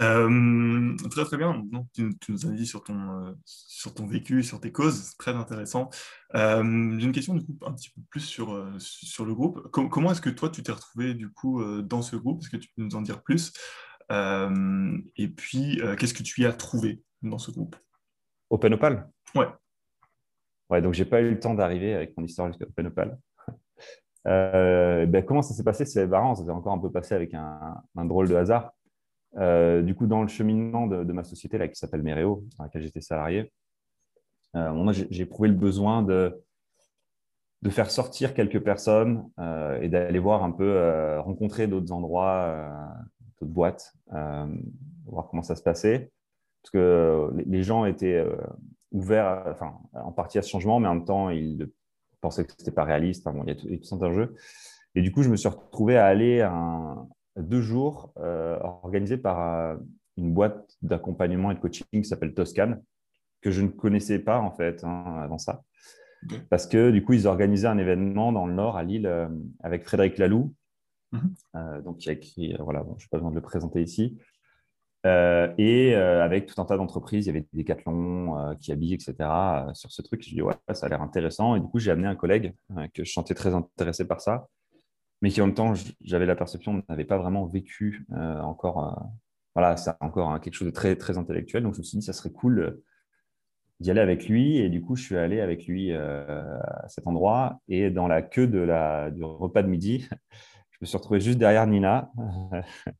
Euh, 0.00 0.94
très 1.10 1.24
très 1.24 1.36
bien. 1.38 1.64
tu, 1.94 2.10
nous 2.28 2.46
as 2.46 2.50
dit 2.50 2.66
sur 2.66 2.84
ton, 2.84 3.34
sur 3.44 3.94
ton 3.94 4.06
vécu, 4.06 4.42
sur 4.42 4.60
tes 4.60 4.72
causes, 4.72 5.16
très 5.18 5.34
intéressant. 5.34 5.90
j'ai 6.34 6.40
une 6.40 7.12
question 7.12 7.34
du 7.34 7.44
coup 7.44 7.56
un 7.64 7.72
petit 7.72 7.90
peu 7.90 8.00
plus 8.10 8.20
sur, 8.20 8.68
sur 8.78 9.24
le 9.24 9.34
groupe. 9.34 9.68
comment 9.70 10.12
est-ce 10.12 10.20
que 10.20 10.30
toi 10.30 10.50
tu 10.50 10.62
t'es 10.62 10.72
retrouvé 10.72 11.14
du 11.14 11.30
coup 11.30 11.64
dans 11.82 12.02
ce 12.02 12.16
groupe? 12.16 12.42
Est-ce 12.42 12.50
que 12.50 12.56
tu 12.58 12.68
peux 12.76 12.82
nous 12.82 12.94
en 12.94 13.02
dire 13.02 13.22
plus? 13.22 13.52
Euh, 14.12 14.98
et 15.16 15.28
puis, 15.28 15.80
euh, 15.80 15.96
qu'est-ce 15.96 16.14
que 16.14 16.22
tu 16.22 16.42
y 16.42 16.46
as 16.46 16.52
trouvé 16.52 17.02
dans 17.22 17.38
ce 17.38 17.50
groupe? 17.50 17.76
Open 18.50 18.74
Opal? 18.74 19.08
Ouais. 19.34 19.46
Ouais, 20.70 20.82
donc 20.82 20.94
j'ai 20.94 21.04
pas 21.04 21.20
eu 21.20 21.30
le 21.30 21.40
temps 21.40 21.54
d'arriver 21.54 21.94
avec 21.94 22.16
mon 22.16 22.24
histoire 22.24 22.48
jusqu'à 22.48 22.66
OpenOpal. 22.66 23.18
Euh, 24.26 25.06
ben, 25.06 25.24
comment 25.24 25.42
ça 25.42 25.54
s'est 25.54 25.62
passé? 25.62 25.84
C'est 25.84 26.04
marrant, 26.08 26.34
ça 26.34 26.44
s'est 26.44 26.50
encore 26.50 26.72
un 26.72 26.78
peu 26.78 26.90
passé 26.90 27.14
avec 27.14 27.32
un, 27.34 27.80
drôle 27.94 28.28
de 28.28 28.34
hasard. 28.34 28.72
Euh, 29.38 29.82
du 29.82 29.94
coup, 29.94 30.06
dans 30.06 30.22
le 30.22 30.28
cheminement 30.28 30.86
de, 30.86 31.12
ma 31.12 31.24
société 31.24 31.58
là, 31.58 31.68
qui 31.68 31.76
s'appelle 31.76 32.02
Mereo, 32.02 32.44
dans 32.56 32.64
laquelle 32.64 32.82
j'étais 32.82 33.00
salarié, 33.00 33.52
euh, 34.54 34.92
j'ai 35.10 35.22
éprouvé 35.22 35.48
le 35.48 35.54
besoin 35.54 36.02
de, 36.02 36.42
de 37.62 37.70
faire 37.70 37.90
sortir 37.90 38.32
quelques 38.32 38.60
personnes 38.60 39.28
et 39.82 39.88
d'aller 39.88 40.18
voir 40.18 40.42
un 40.42 40.52
peu, 40.52 41.18
rencontrer 41.18 41.66
d'autres 41.66 41.92
endroits, 41.92 42.66
d'autres 43.40 43.52
boîtes, 43.52 43.92
voir 44.08 45.28
comment 45.28 45.42
ça 45.42 45.56
se 45.56 45.62
passait. 45.62 46.10
Parce 46.62 46.70
que 46.72 47.30
les 47.46 47.62
gens 47.62 47.84
étaient 47.84 48.24
ouverts, 48.92 49.44
enfin, 49.48 49.78
en 49.92 50.12
partie 50.12 50.38
à 50.38 50.42
ce 50.42 50.48
changement, 50.48 50.80
mais 50.80 50.88
en 50.88 50.94
même 50.94 51.04
temps, 51.04 51.28
ils 51.30 51.68
pensais 52.26 52.44
que 52.44 52.52
c'était 52.58 52.72
pas 52.72 52.84
réaliste. 52.84 53.26
Enfin, 53.26 53.38
il 53.46 53.48
y 53.48 53.52
a 53.52 53.54
tout, 53.54 53.68
tout 53.68 54.04
un 54.04 54.12
jeu. 54.12 54.34
Et 54.94 55.02
du 55.02 55.12
coup, 55.12 55.22
je 55.22 55.28
me 55.28 55.36
suis 55.36 55.48
retrouvé 55.48 55.96
à 55.96 56.06
aller 56.06 56.40
un, 56.40 57.06
deux 57.36 57.60
jours 57.60 58.12
euh, 58.18 58.58
organisés 58.60 59.16
par 59.16 59.40
euh, 59.40 59.76
une 60.16 60.32
boîte 60.32 60.76
d'accompagnement 60.82 61.50
et 61.50 61.54
de 61.54 61.60
coaching 61.60 61.86
qui 61.92 62.04
s'appelle 62.04 62.34
Toscane, 62.34 62.82
que 63.40 63.50
je 63.50 63.62
ne 63.62 63.68
connaissais 63.68 64.18
pas 64.18 64.38
en 64.38 64.50
fait 64.50 64.82
hein, 64.84 65.20
avant 65.22 65.38
ça. 65.38 65.62
Parce 66.50 66.66
que 66.66 66.90
du 66.90 67.04
coup, 67.04 67.12
ils 67.12 67.26
organisaient 67.26 67.68
un 67.68 67.78
événement 67.78 68.32
dans 68.32 68.46
le 68.46 68.54
Nord, 68.54 68.76
à 68.76 68.82
Lille, 68.82 69.06
euh, 69.06 69.28
avec 69.62 69.84
Frédéric 69.84 70.18
Laloux, 70.18 70.54
mhm. 71.12 71.82
donc 71.84 71.98
qui 71.98 72.08
a 72.08 72.12
écrit, 72.12 72.56
voilà, 72.58 72.82
bon, 72.82 72.96
je 72.98 73.04
n'ai 73.04 73.08
pas 73.10 73.18
besoin 73.18 73.30
de 73.30 73.36
le 73.36 73.42
présenter 73.42 73.82
ici, 73.82 74.18
euh, 75.06 75.52
et 75.56 75.94
euh, 75.94 76.24
avec 76.24 76.46
tout 76.46 76.60
un 76.60 76.64
tas 76.64 76.76
d'entreprises, 76.76 77.26
il 77.26 77.28
y 77.28 77.30
avait 77.30 77.46
des 77.52 77.62
Decathlon, 77.62 78.38
euh, 78.38 78.54
qui 78.56 78.72
habillent, 78.72 78.94
etc. 78.94 79.14
sur 79.72 79.92
ce 79.92 80.02
truc. 80.02 80.22
Je 80.22 80.30
dis, 80.30 80.42
ouais, 80.42 80.54
ça 80.72 80.86
a 80.86 80.88
l'air 80.88 81.02
intéressant. 81.02 81.54
Et 81.54 81.60
du 81.60 81.66
coup, 81.66 81.78
j'ai 81.78 81.92
amené 81.92 82.08
un 82.08 82.16
collègue 82.16 82.54
que 82.92 83.04
je 83.04 83.12
sentais 83.12 83.34
très 83.34 83.54
intéressé 83.54 84.06
par 84.06 84.20
ça, 84.20 84.48
mais 85.22 85.30
qui 85.30 85.40
en 85.40 85.46
même 85.46 85.54
temps, 85.54 85.74
j'avais 86.02 86.26
la 86.26 86.36
perception 86.36 86.82
n'avait 86.88 87.04
pas 87.04 87.18
vraiment 87.18 87.46
vécu 87.46 88.06
encore. 88.10 89.10
voilà, 89.54 89.76
c'est 89.76 89.92
encore 90.00 90.30
hein, 90.30 90.38
quelque 90.40 90.54
chose 90.54 90.68
de 90.68 90.72
très, 90.72 90.96
très 90.96 91.18
intellectuel. 91.18 91.62
Donc, 91.62 91.74
je 91.74 91.78
me 91.78 91.84
suis 91.84 91.98
dit, 91.98 92.04
ça 92.04 92.12
serait 92.12 92.30
cool 92.30 92.82
d'y 93.80 93.90
aller 93.90 94.00
avec 94.00 94.28
lui. 94.28 94.58
Et 94.58 94.68
du 94.68 94.82
coup, 94.82 94.96
je 94.96 95.02
suis 95.02 95.16
allé 95.16 95.40
avec 95.40 95.66
lui 95.66 95.92
à 95.92 96.86
cet 96.88 97.06
endroit. 97.06 97.60
Et 97.68 97.90
dans 97.90 98.08
la 98.08 98.22
queue 98.22 98.46
de 98.46 98.58
la, 98.58 99.10
du 99.10 99.24
repas 99.24 99.62
de 99.62 99.68
midi, 99.68 100.06
je 100.70 100.78
me 100.82 100.86
suis 100.86 100.96
retrouvé 100.96 101.20
juste 101.20 101.38
derrière 101.38 101.66
Nina 101.66 102.10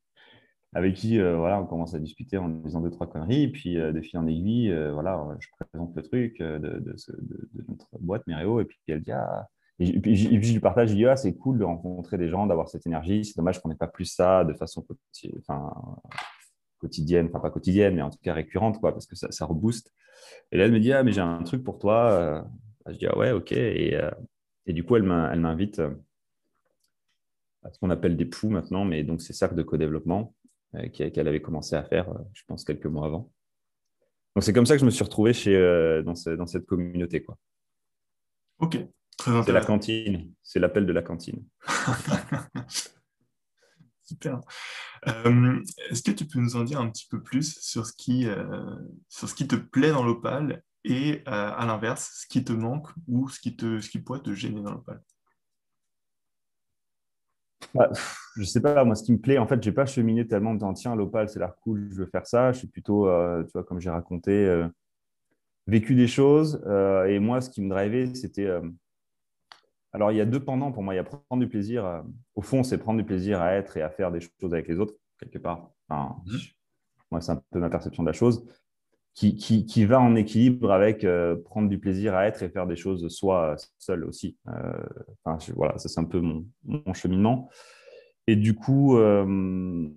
avec 0.73 0.95
qui 0.95 1.19
euh, 1.19 1.37
voilà, 1.37 1.61
on 1.61 1.65
commence 1.65 1.95
à 1.95 1.99
discuter 1.99 2.37
en 2.37 2.49
disant 2.49 2.81
deux, 2.81 2.91
trois 2.91 3.07
conneries. 3.07 3.43
Et 3.43 3.51
puis, 3.51 3.79
euh, 3.79 3.91
de 3.91 4.01
fil 4.01 4.19
en 4.19 4.27
aiguille, 4.27 4.71
euh, 4.71 4.91
voilà, 4.93 5.27
je 5.39 5.47
présente 5.59 5.95
le 5.95 6.03
truc 6.03 6.39
de, 6.39 6.57
de, 6.57 7.65
notre 7.67 7.87
boîte 7.99 8.27
Méréo. 8.27 8.61
Et 8.61 8.65
puis, 8.65 8.79
elle 8.87 9.01
dit 9.01 9.11
ah. 9.11 9.47
Et 9.79 9.99
puis, 9.99 10.15
je 10.15 10.53
lui 10.53 10.59
partage, 10.59 10.89
je 10.89 10.95
dis 10.95 11.05
ah, 11.05 11.15
c'est 11.15 11.35
cool 11.35 11.59
de 11.59 11.63
rencontrer 11.63 12.17
des 12.17 12.29
gens, 12.29 12.47
d'avoir 12.47 12.67
cette 12.67 12.87
énergie. 12.87 13.23
C'est 13.25 13.37
dommage 13.37 13.61
qu'on 13.61 13.69
n'ait 13.69 13.75
pas 13.75 13.87
plus 13.87 14.05
ça 14.05 14.43
de 14.43 14.53
façon 14.53 14.85
quotidienne, 16.79 17.27
enfin 17.27 17.39
pas 17.39 17.51
quotidienne, 17.51 17.95
mais 17.95 18.01
en 18.01 18.09
tout 18.09 18.17
cas 18.21 18.33
récurrente, 18.33 18.79
quoi, 18.79 18.91
parce 18.91 19.05
que 19.05 19.15
ça, 19.15 19.31
ça 19.31 19.45
rebooste. 19.45 19.93
Et 20.51 20.57
là, 20.57 20.65
elle 20.65 20.71
me 20.71 20.79
dit 20.79 20.91
ah, 20.93 21.03
mais 21.03 21.11
j'ai 21.11 21.21
un 21.21 21.43
truc 21.43 21.63
pour 21.63 21.77
toi. 21.77 22.43
Je 22.87 22.97
dis 22.97 23.07
ah 23.07 23.17
ouais, 23.17 23.31
ok. 23.31 23.51
Et, 23.51 23.99
et 24.65 24.73
du 24.73 24.83
coup, 24.83 24.95
elle 24.95 25.03
m'invite 25.03 25.79
à 27.63 27.71
ce 27.71 27.79
qu'on 27.79 27.89
appelle 27.91 28.17
des 28.17 28.25
poux 28.25 28.49
maintenant, 28.49 28.83
mais 28.85 29.03
donc 29.03 29.21
c'est 29.21 29.33
cercle 29.33 29.55
de 29.55 29.63
co-développement. 29.63 30.33
Euh, 30.75 30.89
qu'elle 30.89 31.27
avait 31.27 31.41
commencé 31.41 31.75
à 31.75 31.83
faire, 31.83 32.09
euh, 32.09 32.19
je 32.33 32.43
pense, 32.45 32.65
quelques 32.65 32.87
mois 32.87 33.05
avant. 33.05 33.31
Donc, 34.35 34.43
c'est 34.43 34.51
comme 34.51 34.65
ça 34.65 34.75
que 34.75 34.81
je 34.81 34.85
me 34.85 34.91
suis 34.91 35.03
retrouvé 35.03 35.31
chez, 35.31 35.55
euh, 35.55 36.03
dans, 36.03 36.13
dans, 36.35 36.45
cette 36.45 36.65
communauté. 36.65 37.23
Quoi. 37.23 37.37
Ok, 38.59 38.77
C'est 39.19 39.51
la 39.51 39.63
cantine, 39.63 40.31
c'est 40.43 40.59
l'appel 40.59 40.85
de 40.85 40.93
la 40.93 41.01
cantine. 41.01 41.43
Super. 44.03 44.39
Est-ce 45.05 46.01
que 46.01 46.11
tu 46.11 46.25
peux 46.25 46.39
nous 46.39 46.55
en 46.55 46.63
dire 46.63 46.79
un 46.79 46.89
petit 46.89 47.07
peu 47.09 47.21
plus 47.21 47.59
sur 47.59 47.85
ce 47.85 47.93
qui, 47.93 48.27
sur 49.09 49.27
ce 49.27 49.35
qui 49.35 49.47
te 49.47 49.55
plaît 49.55 49.91
dans 49.91 50.03
l'opale 50.03 50.63
et 50.85 51.23
à 51.25 51.65
l'inverse, 51.65 52.21
ce 52.21 52.27
qui 52.27 52.43
te 52.43 52.53
manque 52.53 52.87
ou 53.07 53.27
ce 53.27 53.39
qui, 53.39 53.57
te, 53.57 53.81
ce 53.81 53.89
qui 53.89 53.99
pourrait 53.99 54.21
te 54.21 54.33
gêner 54.33 54.61
dans 54.61 54.71
l'opale? 54.71 55.01
Bah, 57.73 57.89
je 58.35 58.43
sais 58.43 58.61
pas, 58.61 58.83
moi, 58.83 58.95
ce 58.95 59.03
qui 59.03 59.11
me 59.11 59.17
plaît, 59.17 59.37
en 59.37 59.47
fait, 59.47 59.61
j'ai 59.61 59.71
pas 59.71 59.85
cheminé 59.85 60.27
tellement 60.27 60.51
en 60.51 60.53
disant 60.53 60.73
tiens, 60.73 60.95
l'opale, 60.95 61.29
c'est 61.29 61.39
l'air 61.39 61.55
cool, 61.61 61.89
je 61.91 61.97
veux 61.97 62.05
faire 62.05 62.25
ça. 62.25 62.51
Je 62.51 62.59
suis 62.59 62.67
plutôt, 62.67 63.07
euh, 63.07 63.43
tu 63.43 63.51
vois, 63.53 63.63
comme 63.63 63.79
j'ai 63.79 63.89
raconté, 63.89 64.31
euh, 64.31 64.67
vécu 65.67 65.95
des 65.95 66.07
choses. 66.07 66.61
Euh, 66.65 67.05
et 67.05 67.19
moi, 67.19 67.41
ce 67.41 67.49
qui 67.49 67.61
me 67.61 67.69
drivait, 67.69 68.13
c'était. 68.15 68.49
Alors, 69.93 70.11
il 70.11 70.17
y 70.17 70.21
a 70.21 70.25
deux 70.25 70.43
pendants 70.43 70.71
pour 70.71 70.83
moi. 70.83 70.93
Il 70.93 70.97
y 70.97 70.99
a 70.99 71.03
prendre 71.03 71.41
du 71.41 71.47
plaisir. 71.47 72.03
au 72.35 72.41
fond, 72.41 72.63
c'est 72.63 72.77
prendre 72.77 72.99
du 72.99 73.05
plaisir 73.05 73.41
à 73.41 73.53
être 73.53 73.77
et 73.77 73.81
à 73.81 73.89
faire 73.89 74.11
des 74.11 74.19
choses 74.19 74.53
avec 74.53 74.67
les 74.67 74.79
autres, 74.79 74.93
quelque 75.19 75.39
part. 75.39 75.71
Enfin, 75.87 76.15
mmh. 76.25 76.37
Moi, 77.11 77.21
c'est 77.21 77.31
un 77.31 77.41
peu 77.51 77.59
ma 77.59 77.69
perception 77.69 78.03
de 78.03 78.07
la 78.07 78.13
chose 78.13 78.45
qui, 79.17 79.85
va 79.85 79.99
en 79.99 80.15
équilibre 80.15 80.71
avec 80.71 81.03
euh, 81.03 81.35
prendre 81.35 81.69
du 81.69 81.79
plaisir 81.79 82.13
à 82.13 82.27
être 82.27 82.43
et 82.43 82.49
faire 82.49 82.67
des 82.67 82.75
choses 82.75 83.07
soi 83.07 83.55
seul 83.79 84.03
aussi. 84.05 84.37
Euh, 84.47 84.77
voilà, 85.55 85.77
ça 85.79 85.89
c'est 85.89 85.99
un 85.99 86.05
peu 86.05 86.19
mon, 86.19 86.45
cheminement. 86.93 87.49
Et 88.27 88.35
du 88.35 88.53
coup, 88.53 88.95
euh, 88.97 89.89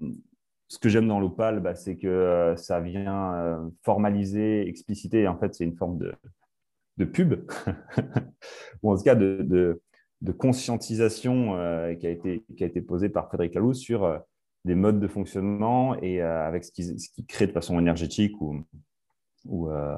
ce 0.68 0.78
que 0.78 0.88
j'aime 0.88 1.06
dans 1.06 1.20
l'opale, 1.20 1.60
bah, 1.60 1.74
c'est 1.74 1.96
que 1.96 2.54
ça 2.56 2.80
vient 2.80 3.70
formaliser, 3.82 4.66
expliciter. 4.66 5.28
En 5.28 5.36
fait, 5.36 5.54
c'est 5.54 5.64
une 5.64 5.76
forme 5.76 5.98
de, 5.98 6.14
de 7.00 7.04
pub, 7.04 7.34
ou 8.82 8.92
en 8.92 8.96
tout 8.96 9.02
cas 9.02 9.14
de, 9.14 9.44
de, 10.20 10.32
conscientisation 10.32 11.56
qui, 11.98 12.06
a 12.06 12.10
été, 12.10 12.44
qui 12.56 12.62
a 12.62 12.66
été 12.66 12.80
posée 12.80 13.08
par 13.08 13.28
Frédéric 13.28 13.54
Laloux 13.54 13.74
sur 13.74 14.20
des 14.64 14.74
modes 14.74 15.00
de 15.00 15.08
fonctionnement 15.08 16.00
et 16.00 16.20
avec 16.20 16.64
ce 16.64 16.70
qui, 16.70 16.84
ce 16.84 17.10
qui 17.10 17.26
crée 17.26 17.46
de 17.46 17.52
façon 17.52 17.78
énergétique 17.78 18.40
ou 18.40 18.64
ou 19.44 19.70
euh, 19.70 19.96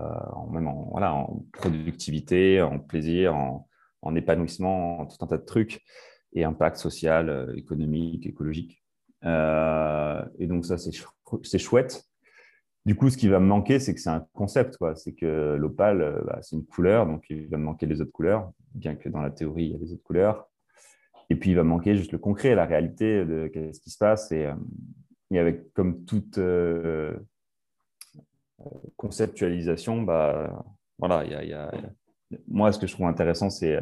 même 0.51 0.67
en, 0.69 0.89
voilà, 0.91 1.15
en 1.15 1.45
productivité, 1.53 2.63
en 2.63 2.79
plaisir, 2.79 3.35
en, 3.35 4.15
épanouissement, 4.15 5.01
en 5.01 5.07
tout 5.07 5.17
un 5.21 5.27
tas 5.27 5.39
de 5.39 5.45
trucs, 5.45 5.81
et 6.33 6.45
impact 6.45 6.77
social, 6.77 7.29
euh, 7.29 7.55
économique, 7.57 8.27
écologique. 8.27 8.83
Euh, 9.25 10.23
et 10.39 10.47
donc 10.47 10.65
ça, 10.67 10.77
c'est 10.79 11.59
chouette. 11.59 12.05
Du 12.85 12.97
coup, 12.97 13.11
ce 13.11 13.17
qui 13.17 13.29
va 13.29 13.39
me 13.39 13.47
manquer, 13.47 13.79
c'est 13.79 13.95
que 13.95 14.01
c'est 14.01 14.11
un 14.11 14.27
concept. 14.33 14.77
C'est 14.97 15.13
que 15.13 15.55
l'opale, 15.55 16.23
bah, 16.27 16.39
c'est 16.43 16.57
une 16.57 16.65
couleur, 16.65 17.07
donc 17.07 17.25
il 17.31 17.49
va 17.49 17.57
me 17.57 17.65
manquer 17.65 17.87
les 17.87 18.01
autres 18.01 18.13
couleurs, 18.13 18.53
bien 18.75 18.97
que 18.97 19.09
dans 19.09 19.21
la 19.21 19.31
théorie, 19.31 19.67
il 19.67 19.73
y 19.73 19.75
a 19.75 19.79
les 19.79 19.93
autres 19.93 20.03
couleurs. 20.03 20.49
Et 21.31 21.37
puis, 21.37 21.51
il 21.51 21.57
va 21.57 21.63
me 21.63 21.69
manquer 21.69 21.97
juste 21.97 22.13
le 22.13 22.19
concret, 22.19 22.55
la 22.55 22.67
réalité 22.67 23.25
de 23.25 23.51
ce 23.55 23.81
qui 23.81 23.91
se 23.91 23.99
passe. 23.99 24.33
Et, 24.33 24.51
et 25.31 25.39
avec, 25.39 25.73
comme 25.73 26.05
toute 26.05 26.39
conceptualisation, 28.97 30.03
bah, 30.03 30.65
voilà, 30.99 31.25
y 31.25 31.53
a, 31.53 31.71
moi, 32.49 32.73
ce 32.73 32.79
que 32.79 32.87
je 32.87 32.93
trouve 32.93 33.07
intéressant, 33.07 33.51
c'est 33.51 33.81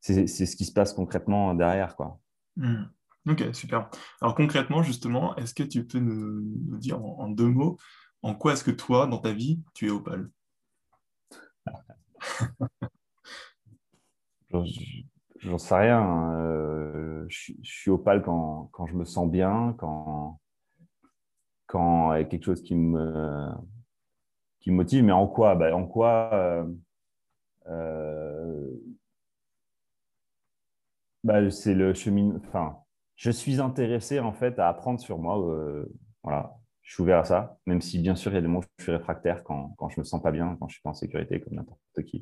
ce 0.00 0.56
qui 0.56 0.64
se 0.64 0.72
passe 0.72 0.92
concrètement 0.92 1.54
derrière. 1.54 1.96
Quoi. 1.96 2.18
Hmm. 2.56 2.84
Ok, 3.26 3.44
super. 3.52 3.90
Alors 4.20 4.34
concrètement, 4.34 4.82
justement, 4.82 5.34
est-ce 5.36 5.54
que 5.54 5.62
tu 5.64 5.84
peux 5.84 5.98
nous, 5.98 6.42
dire 6.78 7.04
en, 7.04 7.28
deux 7.28 7.48
mots 7.48 7.76
en 8.22 8.34
quoi 8.34 8.52
est-ce 8.54 8.64
que 8.64 8.70
toi, 8.70 9.06
dans 9.06 9.18
ta 9.18 9.32
vie, 9.32 9.60
tu 9.74 9.86
es 9.86 9.90
opale? 9.90 10.30
J'en 15.40 15.58
sais 15.58 15.74
rien. 15.74 16.00
Hein. 16.00 16.40
Euh, 16.40 17.26
je, 17.28 17.52
suis 17.62 17.90
opale 17.90 18.22
quand, 18.22 18.68
quand, 18.72 18.86
je 18.86 18.94
me 18.94 19.04
sens 19.04 19.28
bien, 19.30 19.74
quand, 19.78 20.40
quand 21.66 22.14
il 22.14 22.18
y 22.18 22.22
a 22.22 22.24
quelque 22.24 22.44
chose 22.44 22.62
qui 22.62 22.74
me, 22.74 23.48
qui 24.60 24.70
motive, 24.70 25.04
mais 25.04 25.12
en 25.12 25.26
quoi? 25.26 25.54
Bah, 25.54 25.74
En 25.74 25.86
quoi 25.86 26.30
euh, 26.32 26.64
euh, 27.68 28.70
bah, 31.24 31.50
C'est 31.50 31.74
le 31.74 31.94
chemin. 31.94 32.36
Enfin, 32.36 32.76
je 33.16 33.30
suis 33.30 33.60
intéressé 33.60 34.20
en 34.20 34.32
fait 34.32 34.58
à 34.58 34.68
apprendre 34.68 35.00
sur 35.00 35.18
moi. 35.18 35.38
Euh, 35.38 35.86
voilà, 36.22 36.54
je 36.82 36.94
suis 36.94 37.02
ouvert 37.02 37.18
à 37.18 37.24
ça, 37.24 37.58
même 37.66 37.80
si 37.80 37.98
bien 37.98 38.14
sûr 38.14 38.30
il 38.30 38.34
y 38.34 38.38
a 38.38 38.40
des 38.40 38.46
moments 38.46 38.60
où 38.60 38.64
je 38.78 38.84
suis 38.84 38.92
réfractaire 38.92 39.42
quand, 39.42 39.74
quand 39.76 39.88
je 39.88 40.00
me 40.00 40.04
sens 40.04 40.22
pas 40.22 40.32
bien, 40.32 40.56
quand 40.60 40.68
je 40.68 40.74
suis 40.74 40.82
pas 40.82 40.90
en 40.90 40.94
sécurité, 40.94 41.40
comme 41.40 41.54
n'importe 41.54 41.80
qui. 42.06 42.20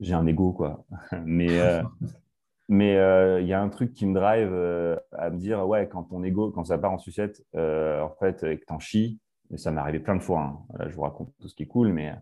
J'ai 0.00 0.14
un 0.14 0.26
ego, 0.26 0.52
quoi. 0.52 0.84
mais 1.24 1.58
mais 2.68 2.96
euh, 2.96 3.40
il 3.40 3.46
y 3.46 3.52
a 3.52 3.60
un 3.60 3.68
truc 3.68 3.92
qui 3.92 4.06
me 4.06 4.14
drive 4.14 4.50
euh, 4.52 4.96
à 5.12 5.30
me 5.30 5.38
dire, 5.38 5.66
ouais, 5.66 5.88
quand 5.88 6.04
ton 6.04 6.22
ego, 6.24 6.50
quand 6.50 6.64
ça 6.64 6.78
part 6.78 6.92
en 6.92 6.98
sucette, 6.98 7.42
euh, 7.54 8.00
en 8.00 8.10
fait, 8.18 8.42
et 8.42 8.58
que 8.58 8.64
t'en 8.64 8.78
chies, 8.78 9.20
ça 9.56 9.70
m'est 9.70 9.80
arrivé 9.80 10.00
plein 10.00 10.16
de 10.16 10.22
fois. 10.22 10.40
Hein. 10.40 10.88
je 10.88 10.94
vous 10.94 11.02
raconte 11.02 11.32
tout 11.40 11.48
ce 11.48 11.54
qui 11.54 11.62
est 11.62 11.68
cool, 11.68 11.92
mais 11.92 12.12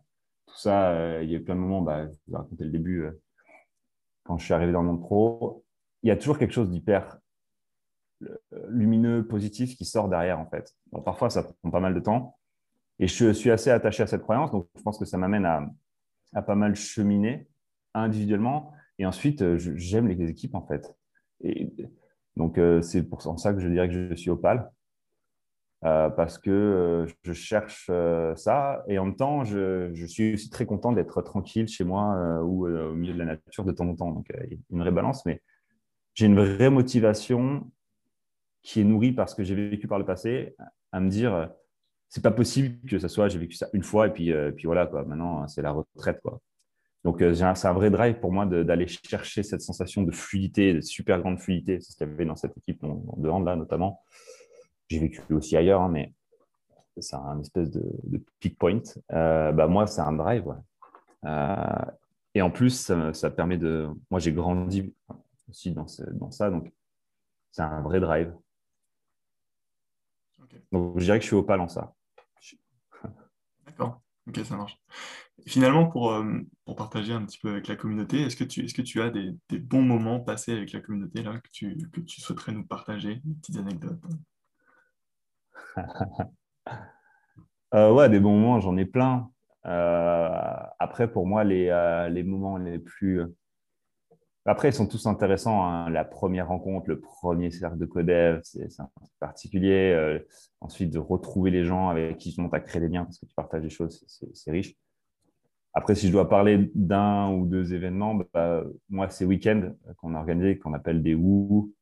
tout 0.46 0.56
ça, 0.56 1.22
il 1.22 1.30
y 1.30 1.34
a 1.34 1.38
eu 1.38 1.42
plein 1.42 1.54
de 1.54 1.60
moments, 1.60 1.80
bah, 1.80 2.06
je 2.06 2.12
vous 2.26 2.34
ai 2.34 2.36
raconté 2.36 2.64
le 2.64 2.70
début, 2.70 3.06
quand 4.24 4.36
je 4.36 4.44
suis 4.44 4.54
arrivé 4.54 4.72
dans 4.72 4.82
le 4.82 4.88
monde 4.88 5.00
pro, 5.00 5.64
il 6.02 6.08
y 6.08 6.10
a 6.10 6.16
toujours 6.16 6.38
quelque 6.38 6.52
chose 6.52 6.70
d'hyper 6.70 7.18
lumineux, 8.68 9.26
positif 9.26 9.76
qui 9.76 9.84
sort 9.84 10.08
derrière, 10.08 10.38
en 10.38 10.46
fait. 10.46 10.74
parfois, 11.04 11.30
ça 11.30 11.42
prend 11.42 11.70
pas 11.70 11.80
mal 11.80 11.94
de 11.94 12.00
temps. 12.00 12.36
Et 12.98 13.08
je 13.08 13.32
suis 13.32 13.50
assez 13.50 13.70
attaché 13.70 14.02
à 14.02 14.06
cette 14.06 14.22
croyance, 14.22 14.52
donc 14.52 14.68
je 14.76 14.82
pense 14.82 14.98
que 14.98 15.04
ça 15.04 15.18
m'amène 15.18 15.44
à, 15.44 16.42
pas 16.42 16.54
mal 16.54 16.74
cheminer 16.74 17.48
individuellement. 17.92 18.72
Et 18.98 19.06
ensuite, 19.06 19.56
j'aime 19.56 20.08
les 20.08 20.30
équipes, 20.30 20.54
en 20.54 20.66
fait. 20.66 20.94
Et 21.42 21.72
donc, 22.36 22.58
c'est 22.82 23.02
pour 23.02 23.22
ça 23.22 23.52
que 23.52 23.60
je 23.60 23.68
dirais 23.68 23.88
que 23.88 24.08
je 24.10 24.14
suis 24.14 24.30
Opal. 24.30 24.70
parce 25.82 26.38
que 26.38 27.06
je 27.22 27.32
cherche 27.32 27.90
ça 28.36 28.84
et 28.88 28.98
en 28.98 29.06
même 29.06 29.16
temps, 29.16 29.44
je, 29.44 29.90
je 29.92 30.06
suis 30.06 30.34
aussi 30.34 30.50
très 30.50 30.66
content 30.66 30.92
d'être 30.92 31.20
tranquille 31.22 31.66
chez 31.68 31.84
moi 31.84 32.42
ou 32.44 32.66
au 32.66 32.94
milieu 32.94 33.12
de 33.12 33.18
la 33.18 33.26
nature 33.26 33.64
de 33.64 33.72
temps 33.72 33.88
en 33.88 33.96
temps. 33.96 34.12
Donc, 34.12 34.26
il 34.30 34.52
y 34.52 34.54
a 34.54 34.58
une 34.70 34.80
vraie 34.80 34.92
balance, 34.92 35.26
mais 35.26 35.42
j'ai 36.14 36.26
une 36.26 36.36
vraie 36.36 36.70
motivation 36.70 37.68
qui 38.64 38.80
est 38.80 38.84
nourrie 38.84 39.12
par 39.12 39.28
ce 39.28 39.36
que 39.36 39.44
j'ai 39.44 39.54
vécu 39.54 39.86
par 39.86 40.00
le 40.00 40.04
passé 40.04 40.56
à 40.90 40.98
me 40.98 41.08
dire 41.08 41.48
c'est 42.14 42.22
pas 42.22 42.30
possible 42.30 42.78
que 42.88 43.00
ça 43.00 43.08
soit 43.08 43.28
j'ai 43.28 43.40
vécu 43.40 43.56
ça 43.56 43.68
une 43.72 43.82
fois 43.82 44.06
et 44.06 44.10
puis, 44.12 44.32
euh, 44.32 44.52
puis 44.52 44.66
voilà 44.66 44.86
quoi. 44.86 45.04
Maintenant 45.04 45.48
c'est 45.48 45.62
la 45.62 45.72
retraite 45.72 46.20
quoi. 46.22 46.40
Donc 47.02 47.20
euh, 47.20 47.34
c'est 47.34 47.66
un 47.66 47.72
vrai 47.72 47.90
drive 47.90 48.20
pour 48.20 48.30
moi 48.30 48.46
d'aller 48.46 48.86
chercher 48.86 49.42
cette 49.42 49.62
sensation 49.62 50.04
de 50.04 50.12
fluidité 50.12 50.74
de 50.74 50.80
super 50.80 51.20
grande 51.20 51.40
fluidité. 51.40 51.80
C'est 51.80 51.90
ce 51.90 51.96
qu'il 51.96 52.06
y 52.06 52.10
avait 52.10 52.24
dans 52.24 52.36
cette 52.36 52.56
équipe 52.56 52.80
de 52.82 53.28
hand 53.28 53.44
là 53.44 53.56
notamment. 53.56 54.04
J'ai 54.88 55.00
vécu 55.00 55.20
aussi 55.30 55.56
ailleurs 55.56 55.82
hein, 55.82 55.88
mais 55.88 56.12
c'est 56.98 57.16
un 57.16 57.40
espèce 57.40 57.72
de, 57.72 57.82
peak 58.38 58.56
point. 58.58 58.80
Euh, 59.12 59.50
bah 59.50 59.66
moi 59.66 59.88
c'est 59.88 60.02
un 60.02 60.12
drive 60.12 60.54
et 62.36 62.42
en 62.42 62.50
plus 62.50 62.92
ça, 63.12 63.30
permet 63.30 63.58
de 63.58 63.88
moi 64.10 64.20
j'ai 64.20 64.32
grandi 64.32 64.94
aussi 65.48 65.72
dans 65.72 65.88
ça 66.30 66.50
donc 66.50 66.70
c'est 67.50 67.62
un 67.62 67.80
vrai 67.80 67.98
drive 67.98 68.32
donc, 70.72 70.98
je 70.98 71.04
dirais 71.04 71.18
que 71.18 71.22
je 71.22 71.28
suis 71.28 71.36
opal 71.36 71.60
en 71.60 71.68
ça. 71.68 71.94
D'accord, 73.66 74.02
ok, 74.28 74.38
ça 74.44 74.56
marche. 74.56 74.78
finalement, 75.46 75.86
pour, 75.86 76.12
euh, 76.12 76.40
pour 76.64 76.76
partager 76.76 77.12
un 77.12 77.24
petit 77.24 77.38
peu 77.38 77.50
avec 77.50 77.68
la 77.68 77.76
communauté, 77.76 78.20
est-ce 78.22 78.36
que 78.36 78.44
tu, 78.44 78.64
est-ce 78.64 78.74
que 78.74 78.82
tu 78.82 79.00
as 79.00 79.10
des, 79.10 79.32
des, 79.48 79.58
bons 79.58 79.82
moments 79.82 80.20
passés 80.20 80.52
avec 80.52 80.72
la 80.72 80.80
communauté 80.80 81.22
là, 81.22 81.38
que, 81.38 81.48
tu, 81.52 81.76
que 81.92 82.00
tu 82.00 82.20
souhaiterais 82.20 82.52
nous 82.52 82.66
partager, 82.66 83.20
des 83.24 83.34
petites 83.34 83.56
anecdotes? 83.56 84.00
Euh, 87.74 87.90
Ouais, 87.90 88.08
des 88.08 88.20
bons 88.20 88.38
moments, 88.38 88.60
j'en 88.60 88.76
ai 88.76 88.84
plein. 88.84 89.28
Euh, 89.66 90.30
après, 90.78 91.10
pour 91.10 91.26
moi, 91.26 91.42
les, 91.42 91.66
les 92.08 92.22
moments 92.22 92.56
les 92.56 92.78
plus 92.78 93.20
après, 94.46 94.68
ils 94.68 94.74
sont 94.74 94.86
tous 94.86 95.06
intéressants. 95.06 95.64
Hein. 95.64 95.88
La 95.90 96.04
première 96.04 96.48
rencontre, 96.48 96.88
le 96.88 97.00
premier 97.00 97.50
cercle 97.50 97.78
de 97.78 97.86
codev, 97.86 98.40
c'est 98.42 98.68
particulier. 99.18 99.92
Euh, 99.94 100.18
ensuite, 100.60 100.90
de 100.90 100.98
retrouver 100.98 101.50
les 101.50 101.64
gens 101.64 101.88
avec 101.88 102.18
qui 102.18 102.34
tu 102.34 102.40
à 102.52 102.60
créer 102.60 102.82
des 102.82 102.88
liens 102.88 103.04
parce 103.04 103.18
que 103.18 103.26
tu 103.26 103.34
partages 103.34 103.62
des 103.62 103.70
choses, 103.70 104.04
c'est 104.06 104.50
riche. 104.50 104.74
Après, 105.72 105.94
si 105.94 106.06
je 106.06 106.12
dois 106.12 106.28
parler 106.28 106.70
d'un 106.74 107.30
ou 107.32 107.46
deux 107.46 107.74
événements, 107.74 108.14
bah, 108.32 108.62
moi, 108.90 109.08
ces 109.08 109.24
week-ends 109.24 109.72
qu'on 109.96 110.14
a 110.14 110.18
organisés, 110.18 110.58
qu'on 110.58 110.74
appelle 110.74 111.02
des 111.02 111.14
WOO, 111.14 111.72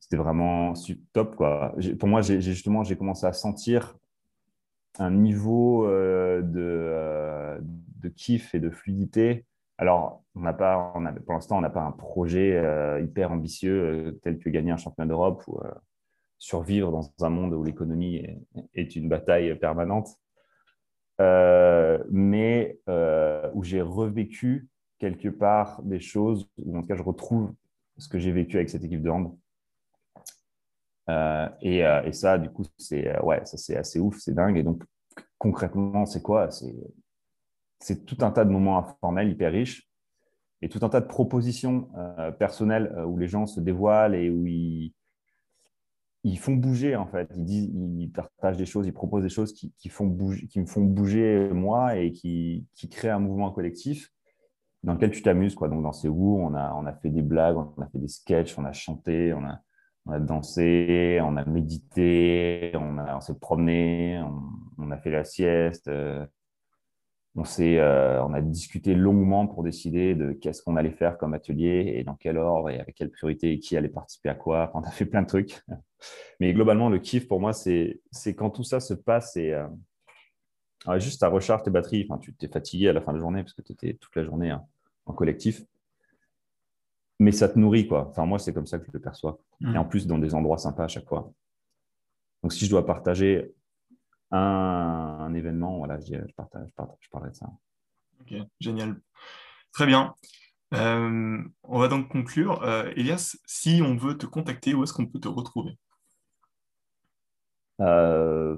c'était 0.00 0.16
vraiment 0.16 0.72
top. 1.12 1.36
Quoi. 1.36 1.74
Pour 1.98 2.08
moi, 2.08 2.22
justement, 2.22 2.84
j'ai 2.84 2.96
commencé 2.96 3.26
à 3.26 3.32
sentir 3.32 3.96
un 4.98 5.10
niveau 5.10 5.86
euh, 5.86 6.40
de, 6.42 6.60
euh, 6.60 7.60
de 8.00 8.08
kiff 8.08 8.54
et 8.54 8.60
de 8.60 8.70
fluidité 8.70 9.44
alors, 9.78 10.22
on 10.34 10.52
pas, 10.52 10.92
on 10.94 11.04
pour 11.22 11.34
l'instant, 11.34 11.58
on 11.58 11.60
n'a 11.60 11.70
pas 11.70 11.82
un 11.82 11.92
projet 11.92 12.56
euh, 12.56 13.00
hyper 13.00 13.32
ambitieux 13.32 13.82
euh, 13.82 14.20
tel 14.22 14.38
que 14.38 14.48
gagner 14.48 14.70
un 14.70 14.76
championnat 14.76 15.08
d'Europe 15.08 15.42
ou 15.48 15.58
euh, 15.60 15.70
survivre 16.38 16.92
dans 16.92 17.12
un 17.26 17.30
monde 17.30 17.54
où 17.54 17.64
l'économie 17.64 18.24
est, 18.74 18.96
une 18.96 19.08
bataille 19.08 19.54
permanente, 19.58 20.08
mais 21.18 22.78
où 23.54 23.64
j'ai 23.64 23.80
revécu 23.80 24.68
quelque 24.98 25.28
part 25.28 25.82
des 25.82 26.00
choses, 26.00 26.48
ou 26.58 26.76
en 26.76 26.82
tout 26.82 26.88
cas, 26.88 26.96
je 26.96 27.02
retrouve 27.02 27.54
ce 27.98 28.08
que 28.08 28.18
j'ai 28.18 28.32
vécu 28.32 28.56
avec 28.56 28.68
cette 28.68 28.84
équipe 28.84 29.02
de 29.02 29.10
hand. 29.10 29.36
Et, 31.62 31.78
et, 31.78 32.12
ça, 32.12 32.36
du 32.36 32.50
coup, 32.50 32.64
c'est 32.76 33.18
ouais, 33.20 33.44
ça 33.46 33.78
assez 33.78 34.00
ouf, 34.00 34.18
c'est 34.18 34.34
dingue. 34.34 34.58
Et 34.58 34.62
donc, 34.62 34.82
concrètement, 35.38 36.04
c'est 36.04 36.20
quoi? 36.20 36.50
C'est 37.80 38.04
tout 38.06 38.18
un 38.24 38.30
tas 38.30 38.44
de 38.44 38.50
moments 38.50 38.78
informels 38.78 39.30
hyper 39.30 39.52
riches 39.52 39.88
et 40.62 40.68
tout 40.68 40.80
un 40.82 40.88
tas 40.88 41.00
de 41.00 41.06
propositions 41.06 41.88
euh, 41.96 42.30
personnelles 42.32 42.92
euh, 42.96 43.04
où 43.04 43.18
les 43.18 43.28
gens 43.28 43.46
se 43.46 43.60
dévoilent 43.60 44.14
et 44.14 44.30
où 44.30 44.46
ils, 44.46 44.94
ils 46.24 46.38
font 46.38 46.54
bouger 46.54 46.96
en 46.96 47.06
fait. 47.06 47.30
Ils, 47.36 47.44
disent, 47.44 47.70
ils 47.74 48.10
partagent 48.10 48.56
des 48.56 48.66
choses, 48.66 48.86
ils 48.86 48.92
proposent 48.92 49.22
des 49.22 49.28
choses 49.28 49.52
qui, 49.52 49.88
font 49.88 50.06
bouger, 50.06 50.46
qui 50.46 50.60
me 50.60 50.66
font 50.66 50.82
bouger 50.82 51.50
moi 51.52 51.96
et 51.96 52.12
qui, 52.12 52.66
qui 52.74 52.88
créent 52.88 53.10
un 53.10 53.18
mouvement 53.18 53.50
collectif 53.50 54.10
dans 54.82 54.94
lequel 54.94 55.10
tu 55.10 55.22
t'amuses. 55.22 55.54
Quoi. 55.54 55.68
Donc 55.68 55.82
dans 55.82 55.92
ces 55.92 56.08
où 56.08 56.38
on 56.38 56.54
a, 56.54 56.72
on 56.74 56.86
a 56.86 56.92
fait 56.92 57.10
des 57.10 57.22
blagues, 57.22 57.56
on 57.56 57.82
a 57.82 57.86
fait 57.88 57.98
des 57.98 58.08
sketchs, 58.08 58.58
on 58.58 58.64
a 58.64 58.72
chanté, 58.72 59.32
on 59.34 59.44
a, 59.44 59.60
on 60.06 60.12
a 60.12 60.20
dansé, 60.20 61.18
on 61.22 61.36
a 61.36 61.44
médité, 61.44 62.72
on, 62.74 62.98
on 62.98 63.20
s'est 63.20 63.38
promené, 63.38 64.22
on, 64.78 64.90
a 64.90 64.98
fait 64.98 65.10
la 65.10 65.24
sieste. 65.24 65.88
Euh, 65.88 66.26
on, 67.36 67.42
euh, 67.60 68.20
on 68.20 68.32
a 68.32 68.40
discuté 68.40 68.94
longuement 68.94 69.46
pour 69.46 69.64
décider 69.64 70.14
de 70.14 70.32
qu'est-ce 70.32 70.62
qu'on 70.62 70.76
allait 70.76 70.92
faire 70.92 71.18
comme 71.18 71.34
atelier 71.34 71.94
et 71.96 72.04
dans 72.04 72.14
quel 72.14 72.38
ordre 72.38 72.70
et 72.70 72.78
avec 72.78 72.94
quelle 72.94 73.10
priorité 73.10 73.52
et 73.52 73.58
qui 73.58 73.76
allait 73.76 73.88
participer 73.88 74.28
à 74.28 74.34
quoi. 74.34 74.70
on 74.74 74.82
a 74.82 74.90
fait 74.90 75.06
plein 75.06 75.22
de 75.22 75.26
trucs. 75.26 75.60
Mais 76.40 76.52
globalement, 76.52 76.88
le 76.88 76.98
kiff 76.98 77.26
pour 77.26 77.40
moi, 77.40 77.52
c'est 77.52 78.00
quand 78.36 78.50
tout 78.50 78.62
ça 78.62 78.78
se 78.78 78.94
passe 78.94 79.36
et 79.36 79.52
euh, 79.52 79.66
juste 80.98 81.22
à 81.22 81.28
recharge 81.28 81.62
tes 81.64 81.70
batteries. 81.70 82.06
Enfin, 82.08 82.18
tu 82.18 82.34
t'es 82.34 82.48
fatigué 82.48 82.88
à 82.88 82.92
la 82.92 83.00
fin 83.00 83.12
de 83.12 83.18
la 83.18 83.22
journée 83.22 83.42
parce 83.42 83.54
que 83.54 83.62
tu 83.62 83.72
étais 83.72 83.94
toute 83.94 84.14
la 84.14 84.24
journée 84.24 84.50
hein, 84.50 84.62
en 85.06 85.12
collectif. 85.12 85.64
Mais 87.20 87.32
ça 87.32 87.48
te 87.48 87.58
nourrit, 87.58 87.86
quoi. 87.86 88.08
Enfin, 88.08 88.26
moi, 88.26 88.38
c'est 88.38 88.52
comme 88.52 88.66
ça 88.66 88.78
que 88.78 88.86
je 88.86 88.92
le 88.92 89.00
perçois. 89.00 89.38
Mmh. 89.60 89.74
Et 89.74 89.78
en 89.78 89.84
plus, 89.84 90.06
dans 90.06 90.18
des 90.18 90.34
endroits 90.34 90.58
sympas 90.58 90.84
à 90.84 90.88
chaque 90.88 91.06
fois. 91.06 91.32
Donc, 92.42 92.52
si 92.52 92.66
je 92.66 92.70
dois 92.70 92.84
partager 92.84 93.54
un, 94.30 95.13
événement, 95.32 95.78
voilà, 95.78 95.98
je, 96.00 96.16
partage, 96.36 96.68
je, 96.68 96.74
partage, 96.74 96.98
je 97.00 97.08
parlerai 97.08 97.30
de 97.30 97.36
ça. 97.36 97.46
Ok, 98.20 98.34
génial. 98.60 99.00
Très 99.72 99.86
bien. 99.86 100.14
Euh, 100.74 101.42
on 101.62 101.78
va 101.78 101.88
donc 101.88 102.08
conclure. 102.08 102.62
Euh, 102.62 102.90
Elias, 102.96 103.36
si 103.46 103.80
on 103.84 103.96
veut 103.96 104.16
te 104.16 104.26
contacter, 104.26 104.74
où 104.74 104.82
est-ce 104.82 104.92
qu'on 104.92 105.06
peut 105.06 105.20
te 105.20 105.28
retrouver? 105.28 105.78
Euh, 107.80 108.56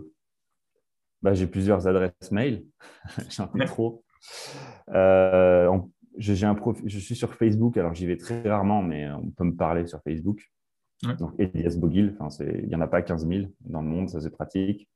bah, 1.23 1.35
J'ai 1.35 1.47
plusieurs 1.47 1.87
adresses 1.87 2.31
mail. 2.31 2.65
J'en 3.31 3.53
ai 3.55 3.65
trop. 3.67 4.05
j'ai 6.19 6.47
un 6.47 6.55
profil, 6.55 6.89
je 6.89 6.99
suis 6.99 7.17
sur 7.17 7.35
Facebook, 7.35 7.77
alors 7.77 7.95
j'y 7.95 8.07
vais 8.07 8.17
très 8.17 8.49
rarement, 8.49 8.83
mais 8.83 9.11
on 9.11 9.31
peut 9.31 9.45
me 9.45 9.55
parler 9.55 9.87
sur 9.87 10.01
Facebook. 10.03 10.51
Donc 11.19 11.35
Elias 11.39 11.77
Bogil, 11.77 12.17
il 12.41 12.69
n'y 12.69 12.75
en 12.75 12.81
a 12.81 12.87
pas 12.87 13.03
15 13.03 13.29
000 13.29 13.49
dans 13.61 13.83
le 13.83 13.89
monde, 13.89 14.09
ça 14.09 14.21
c'est 14.21 14.31
pratique. 14.31 14.89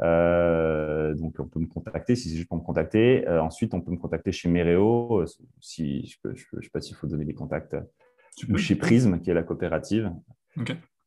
Euh, 0.00 1.14
donc, 1.14 1.34
on 1.38 1.46
peut 1.46 1.60
me 1.60 1.66
contacter 1.66 2.14
si 2.16 2.28
c'est 2.28 2.36
juste 2.36 2.48
pour 2.48 2.58
me 2.58 2.62
contacter. 2.62 3.26
Euh, 3.28 3.42
ensuite, 3.42 3.74
on 3.74 3.80
peut 3.80 3.90
me 3.90 3.96
contacter 3.96 4.32
chez 4.32 4.48
Mereo, 4.48 5.22
euh, 5.22 5.26
si 5.60 6.06
je 6.06 6.28
ne 6.28 6.62
sais 6.62 6.70
pas 6.72 6.80
s'il 6.80 6.96
faut 6.96 7.06
donner 7.06 7.24
des 7.24 7.34
contacts, 7.34 7.76
ou 8.48 8.56
chez 8.56 8.76
Prism, 8.76 9.20
qui 9.20 9.30
est 9.30 9.34
la 9.34 9.42
coopérative. 9.42 10.12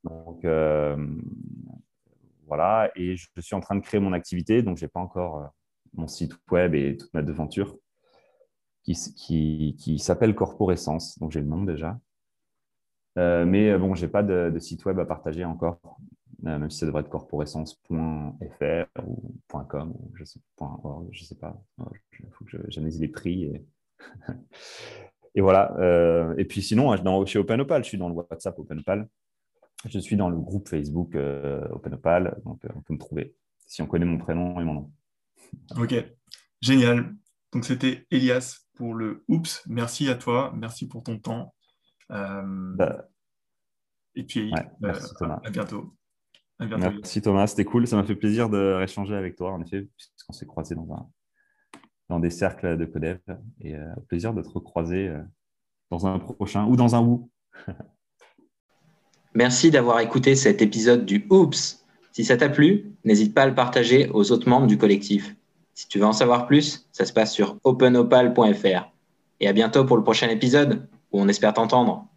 Donc, 0.04 0.46
voilà. 2.46 2.92
Et 2.96 3.16
je 3.16 3.28
suis 3.40 3.56
en 3.56 3.62
train 3.62 3.76
de 3.76 3.82
créer 3.82 4.00
mon 4.00 4.14
activité, 4.14 4.62
donc 4.62 4.78
je 4.78 4.86
n'ai 4.86 4.90
pas 4.90 5.00
encore 5.00 5.50
mon 5.94 6.08
site 6.08 6.34
web 6.52 6.76
et 6.76 6.98
toute 6.98 7.14
ma 7.14 7.22
devanture, 7.22 7.78
qui, 8.84 8.94
qui, 9.16 9.76
qui 9.80 10.00
s'appelle 10.00 10.36
Corporescence. 10.36 11.18
Donc, 11.20 11.32
j'ai 11.32 11.40
le 11.40 11.48
nom 11.48 11.64
déjà. 11.64 11.98
mais 13.16 13.78
bon, 13.78 13.96
je 13.96 14.06
n'ai 14.06 14.12
pas 14.12 14.24
de, 14.24 14.52
de, 14.54 14.60
site 14.60 14.84
web 14.86 15.00
à 15.00 15.06
partager 15.06 15.46
encore. 15.46 15.80
Euh, 16.46 16.60
même 16.60 16.70
si 16.70 16.80
ça 16.80 16.86
devrait 16.86 17.02
être 17.02 17.10
corporescence.fr 17.10 19.02
ou 19.06 19.36
.com 19.70 19.94
ou 19.98 20.12
je 20.16 20.26
sais, 20.26 20.40
je 21.12 21.24
sais 21.24 21.36
pas. 21.36 21.62
Il 22.20 22.30
faut 22.32 22.44
que 22.44 22.58
j'analyse 22.70 23.00
les 23.00 23.08
prix. 23.08 23.44
Et, 23.44 23.66
et 25.36 25.42
voilà. 25.42 25.74
Euh, 25.78 26.36
et 26.38 26.46
puis 26.46 26.62
sinon, 26.62 26.94
dans, 26.96 27.26
chez 27.26 27.40
OpenOpal, 27.40 27.84
je 27.84 27.90
suis 27.90 27.98
dans 27.98 28.10
le 28.10 28.16
WhatsApp 28.16 28.60
OpenOpal. 28.60 29.08
Je 29.86 30.00
suis 30.00 30.18
dans 30.18 30.30
le 30.30 30.38
groupe 30.38 30.70
Facebook 30.70 31.16
euh, 31.16 31.68
OpenOpal, 31.70 32.42
donc 32.46 32.62
on 32.74 32.82
peut 32.82 32.94
me 32.94 33.00
trouver 33.00 33.36
si 33.68 33.82
on 33.82 33.86
connaît 33.86 34.06
mon 34.06 34.18
prénom 34.18 34.60
et 34.62 34.64
mon 34.64 34.74
nom. 34.74 34.92
Ok, 35.78 35.94
génial. 36.62 37.14
Donc 37.52 37.66
c'était 37.66 38.06
Elias 38.10 38.66
pour 38.76 38.94
le 38.94 39.26
Oups. 39.28 39.62
Merci 39.68 40.10
à 40.10 40.16
toi, 40.16 40.54
merci 40.56 40.88
pour 40.88 41.04
ton 41.04 41.20
temps. 41.20 41.54
Bah, 42.10 43.08
et 44.16 44.24
puis 44.24 44.54
à 44.54 45.50
bientôt. 45.50 45.94
Merci 46.78 47.22
Thomas, 47.22 47.48
c'était 47.48 47.66
cool. 47.66 47.88
Ça 47.88 47.96
m'a 47.96 48.04
fait 48.04 48.16
plaisir 48.16 48.50
de 48.50 48.74
réchanger 48.74 49.16
avec 49.16 49.36
toi, 49.36 49.52
en 49.52 49.62
effet, 49.62 49.88
puisqu'on 49.98 50.34
s'est 50.34 50.46
croisés 50.46 50.76
dans, 50.76 50.92
un, 50.94 51.08
dans 52.10 52.20
des 52.20 52.30
cercles 52.30 52.78
de 52.78 52.86
codev. 52.86 53.20
Et 53.62 53.76
euh, 53.76 53.94
plaisir 54.08 54.34
de 54.34 54.42
te 54.42 54.50
recroiser 54.50 55.08
euh, 55.08 55.22
dans 55.92 56.08
un 56.08 56.20
prochain 56.20 56.66
ou 56.66 56.76
dans 56.76 56.96
un 56.96 57.02
ou. 57.02 57.30
Merci 59.36 59.72
d'avoir 59.72 60.00
écouté 60.00 60.36
cet 60.36 60.62
épisode 60.62 61.06
du 61.06 61.26
Oops. 61.30 61.84
Si 62.12 62.24
ça 62.24 62.38
t'a 62.38 62.50
plu, 62.50 62.94
n'hésite 63.04 63.34
pas 63.34 63.44
à 63.44 63.48
le 63.48 63.56
partager 63.56 64.10
aux 64.14 64.32
autres 64.32 64.48
membres 64.48 64.68
du 64.68 64.78
collectif. 64.78 65.36
Si 65.74 65.88
tu 65.88 65.98
veux 65.98 66.06
en 66.06 66.14
savoir 66.14 66.46
plus, 66.46 66.88
ça 66.92 67.06
se 67.06 67.14
passe 67.14 67.34
sur 67.34 67.58
openopal.fr. 67.64 68.92
Et 69.40 69.48
à 69.48 69.54
bientôt 69.54 69.86
pour 69.86 69.98
le 69.98 70.04
prochain 70.04 70.30
épisode 70.30 70.88
où 71.12 71.20
on 71.20 71.28
espère 71.28 71.54
t'entendre. 71.54 72.08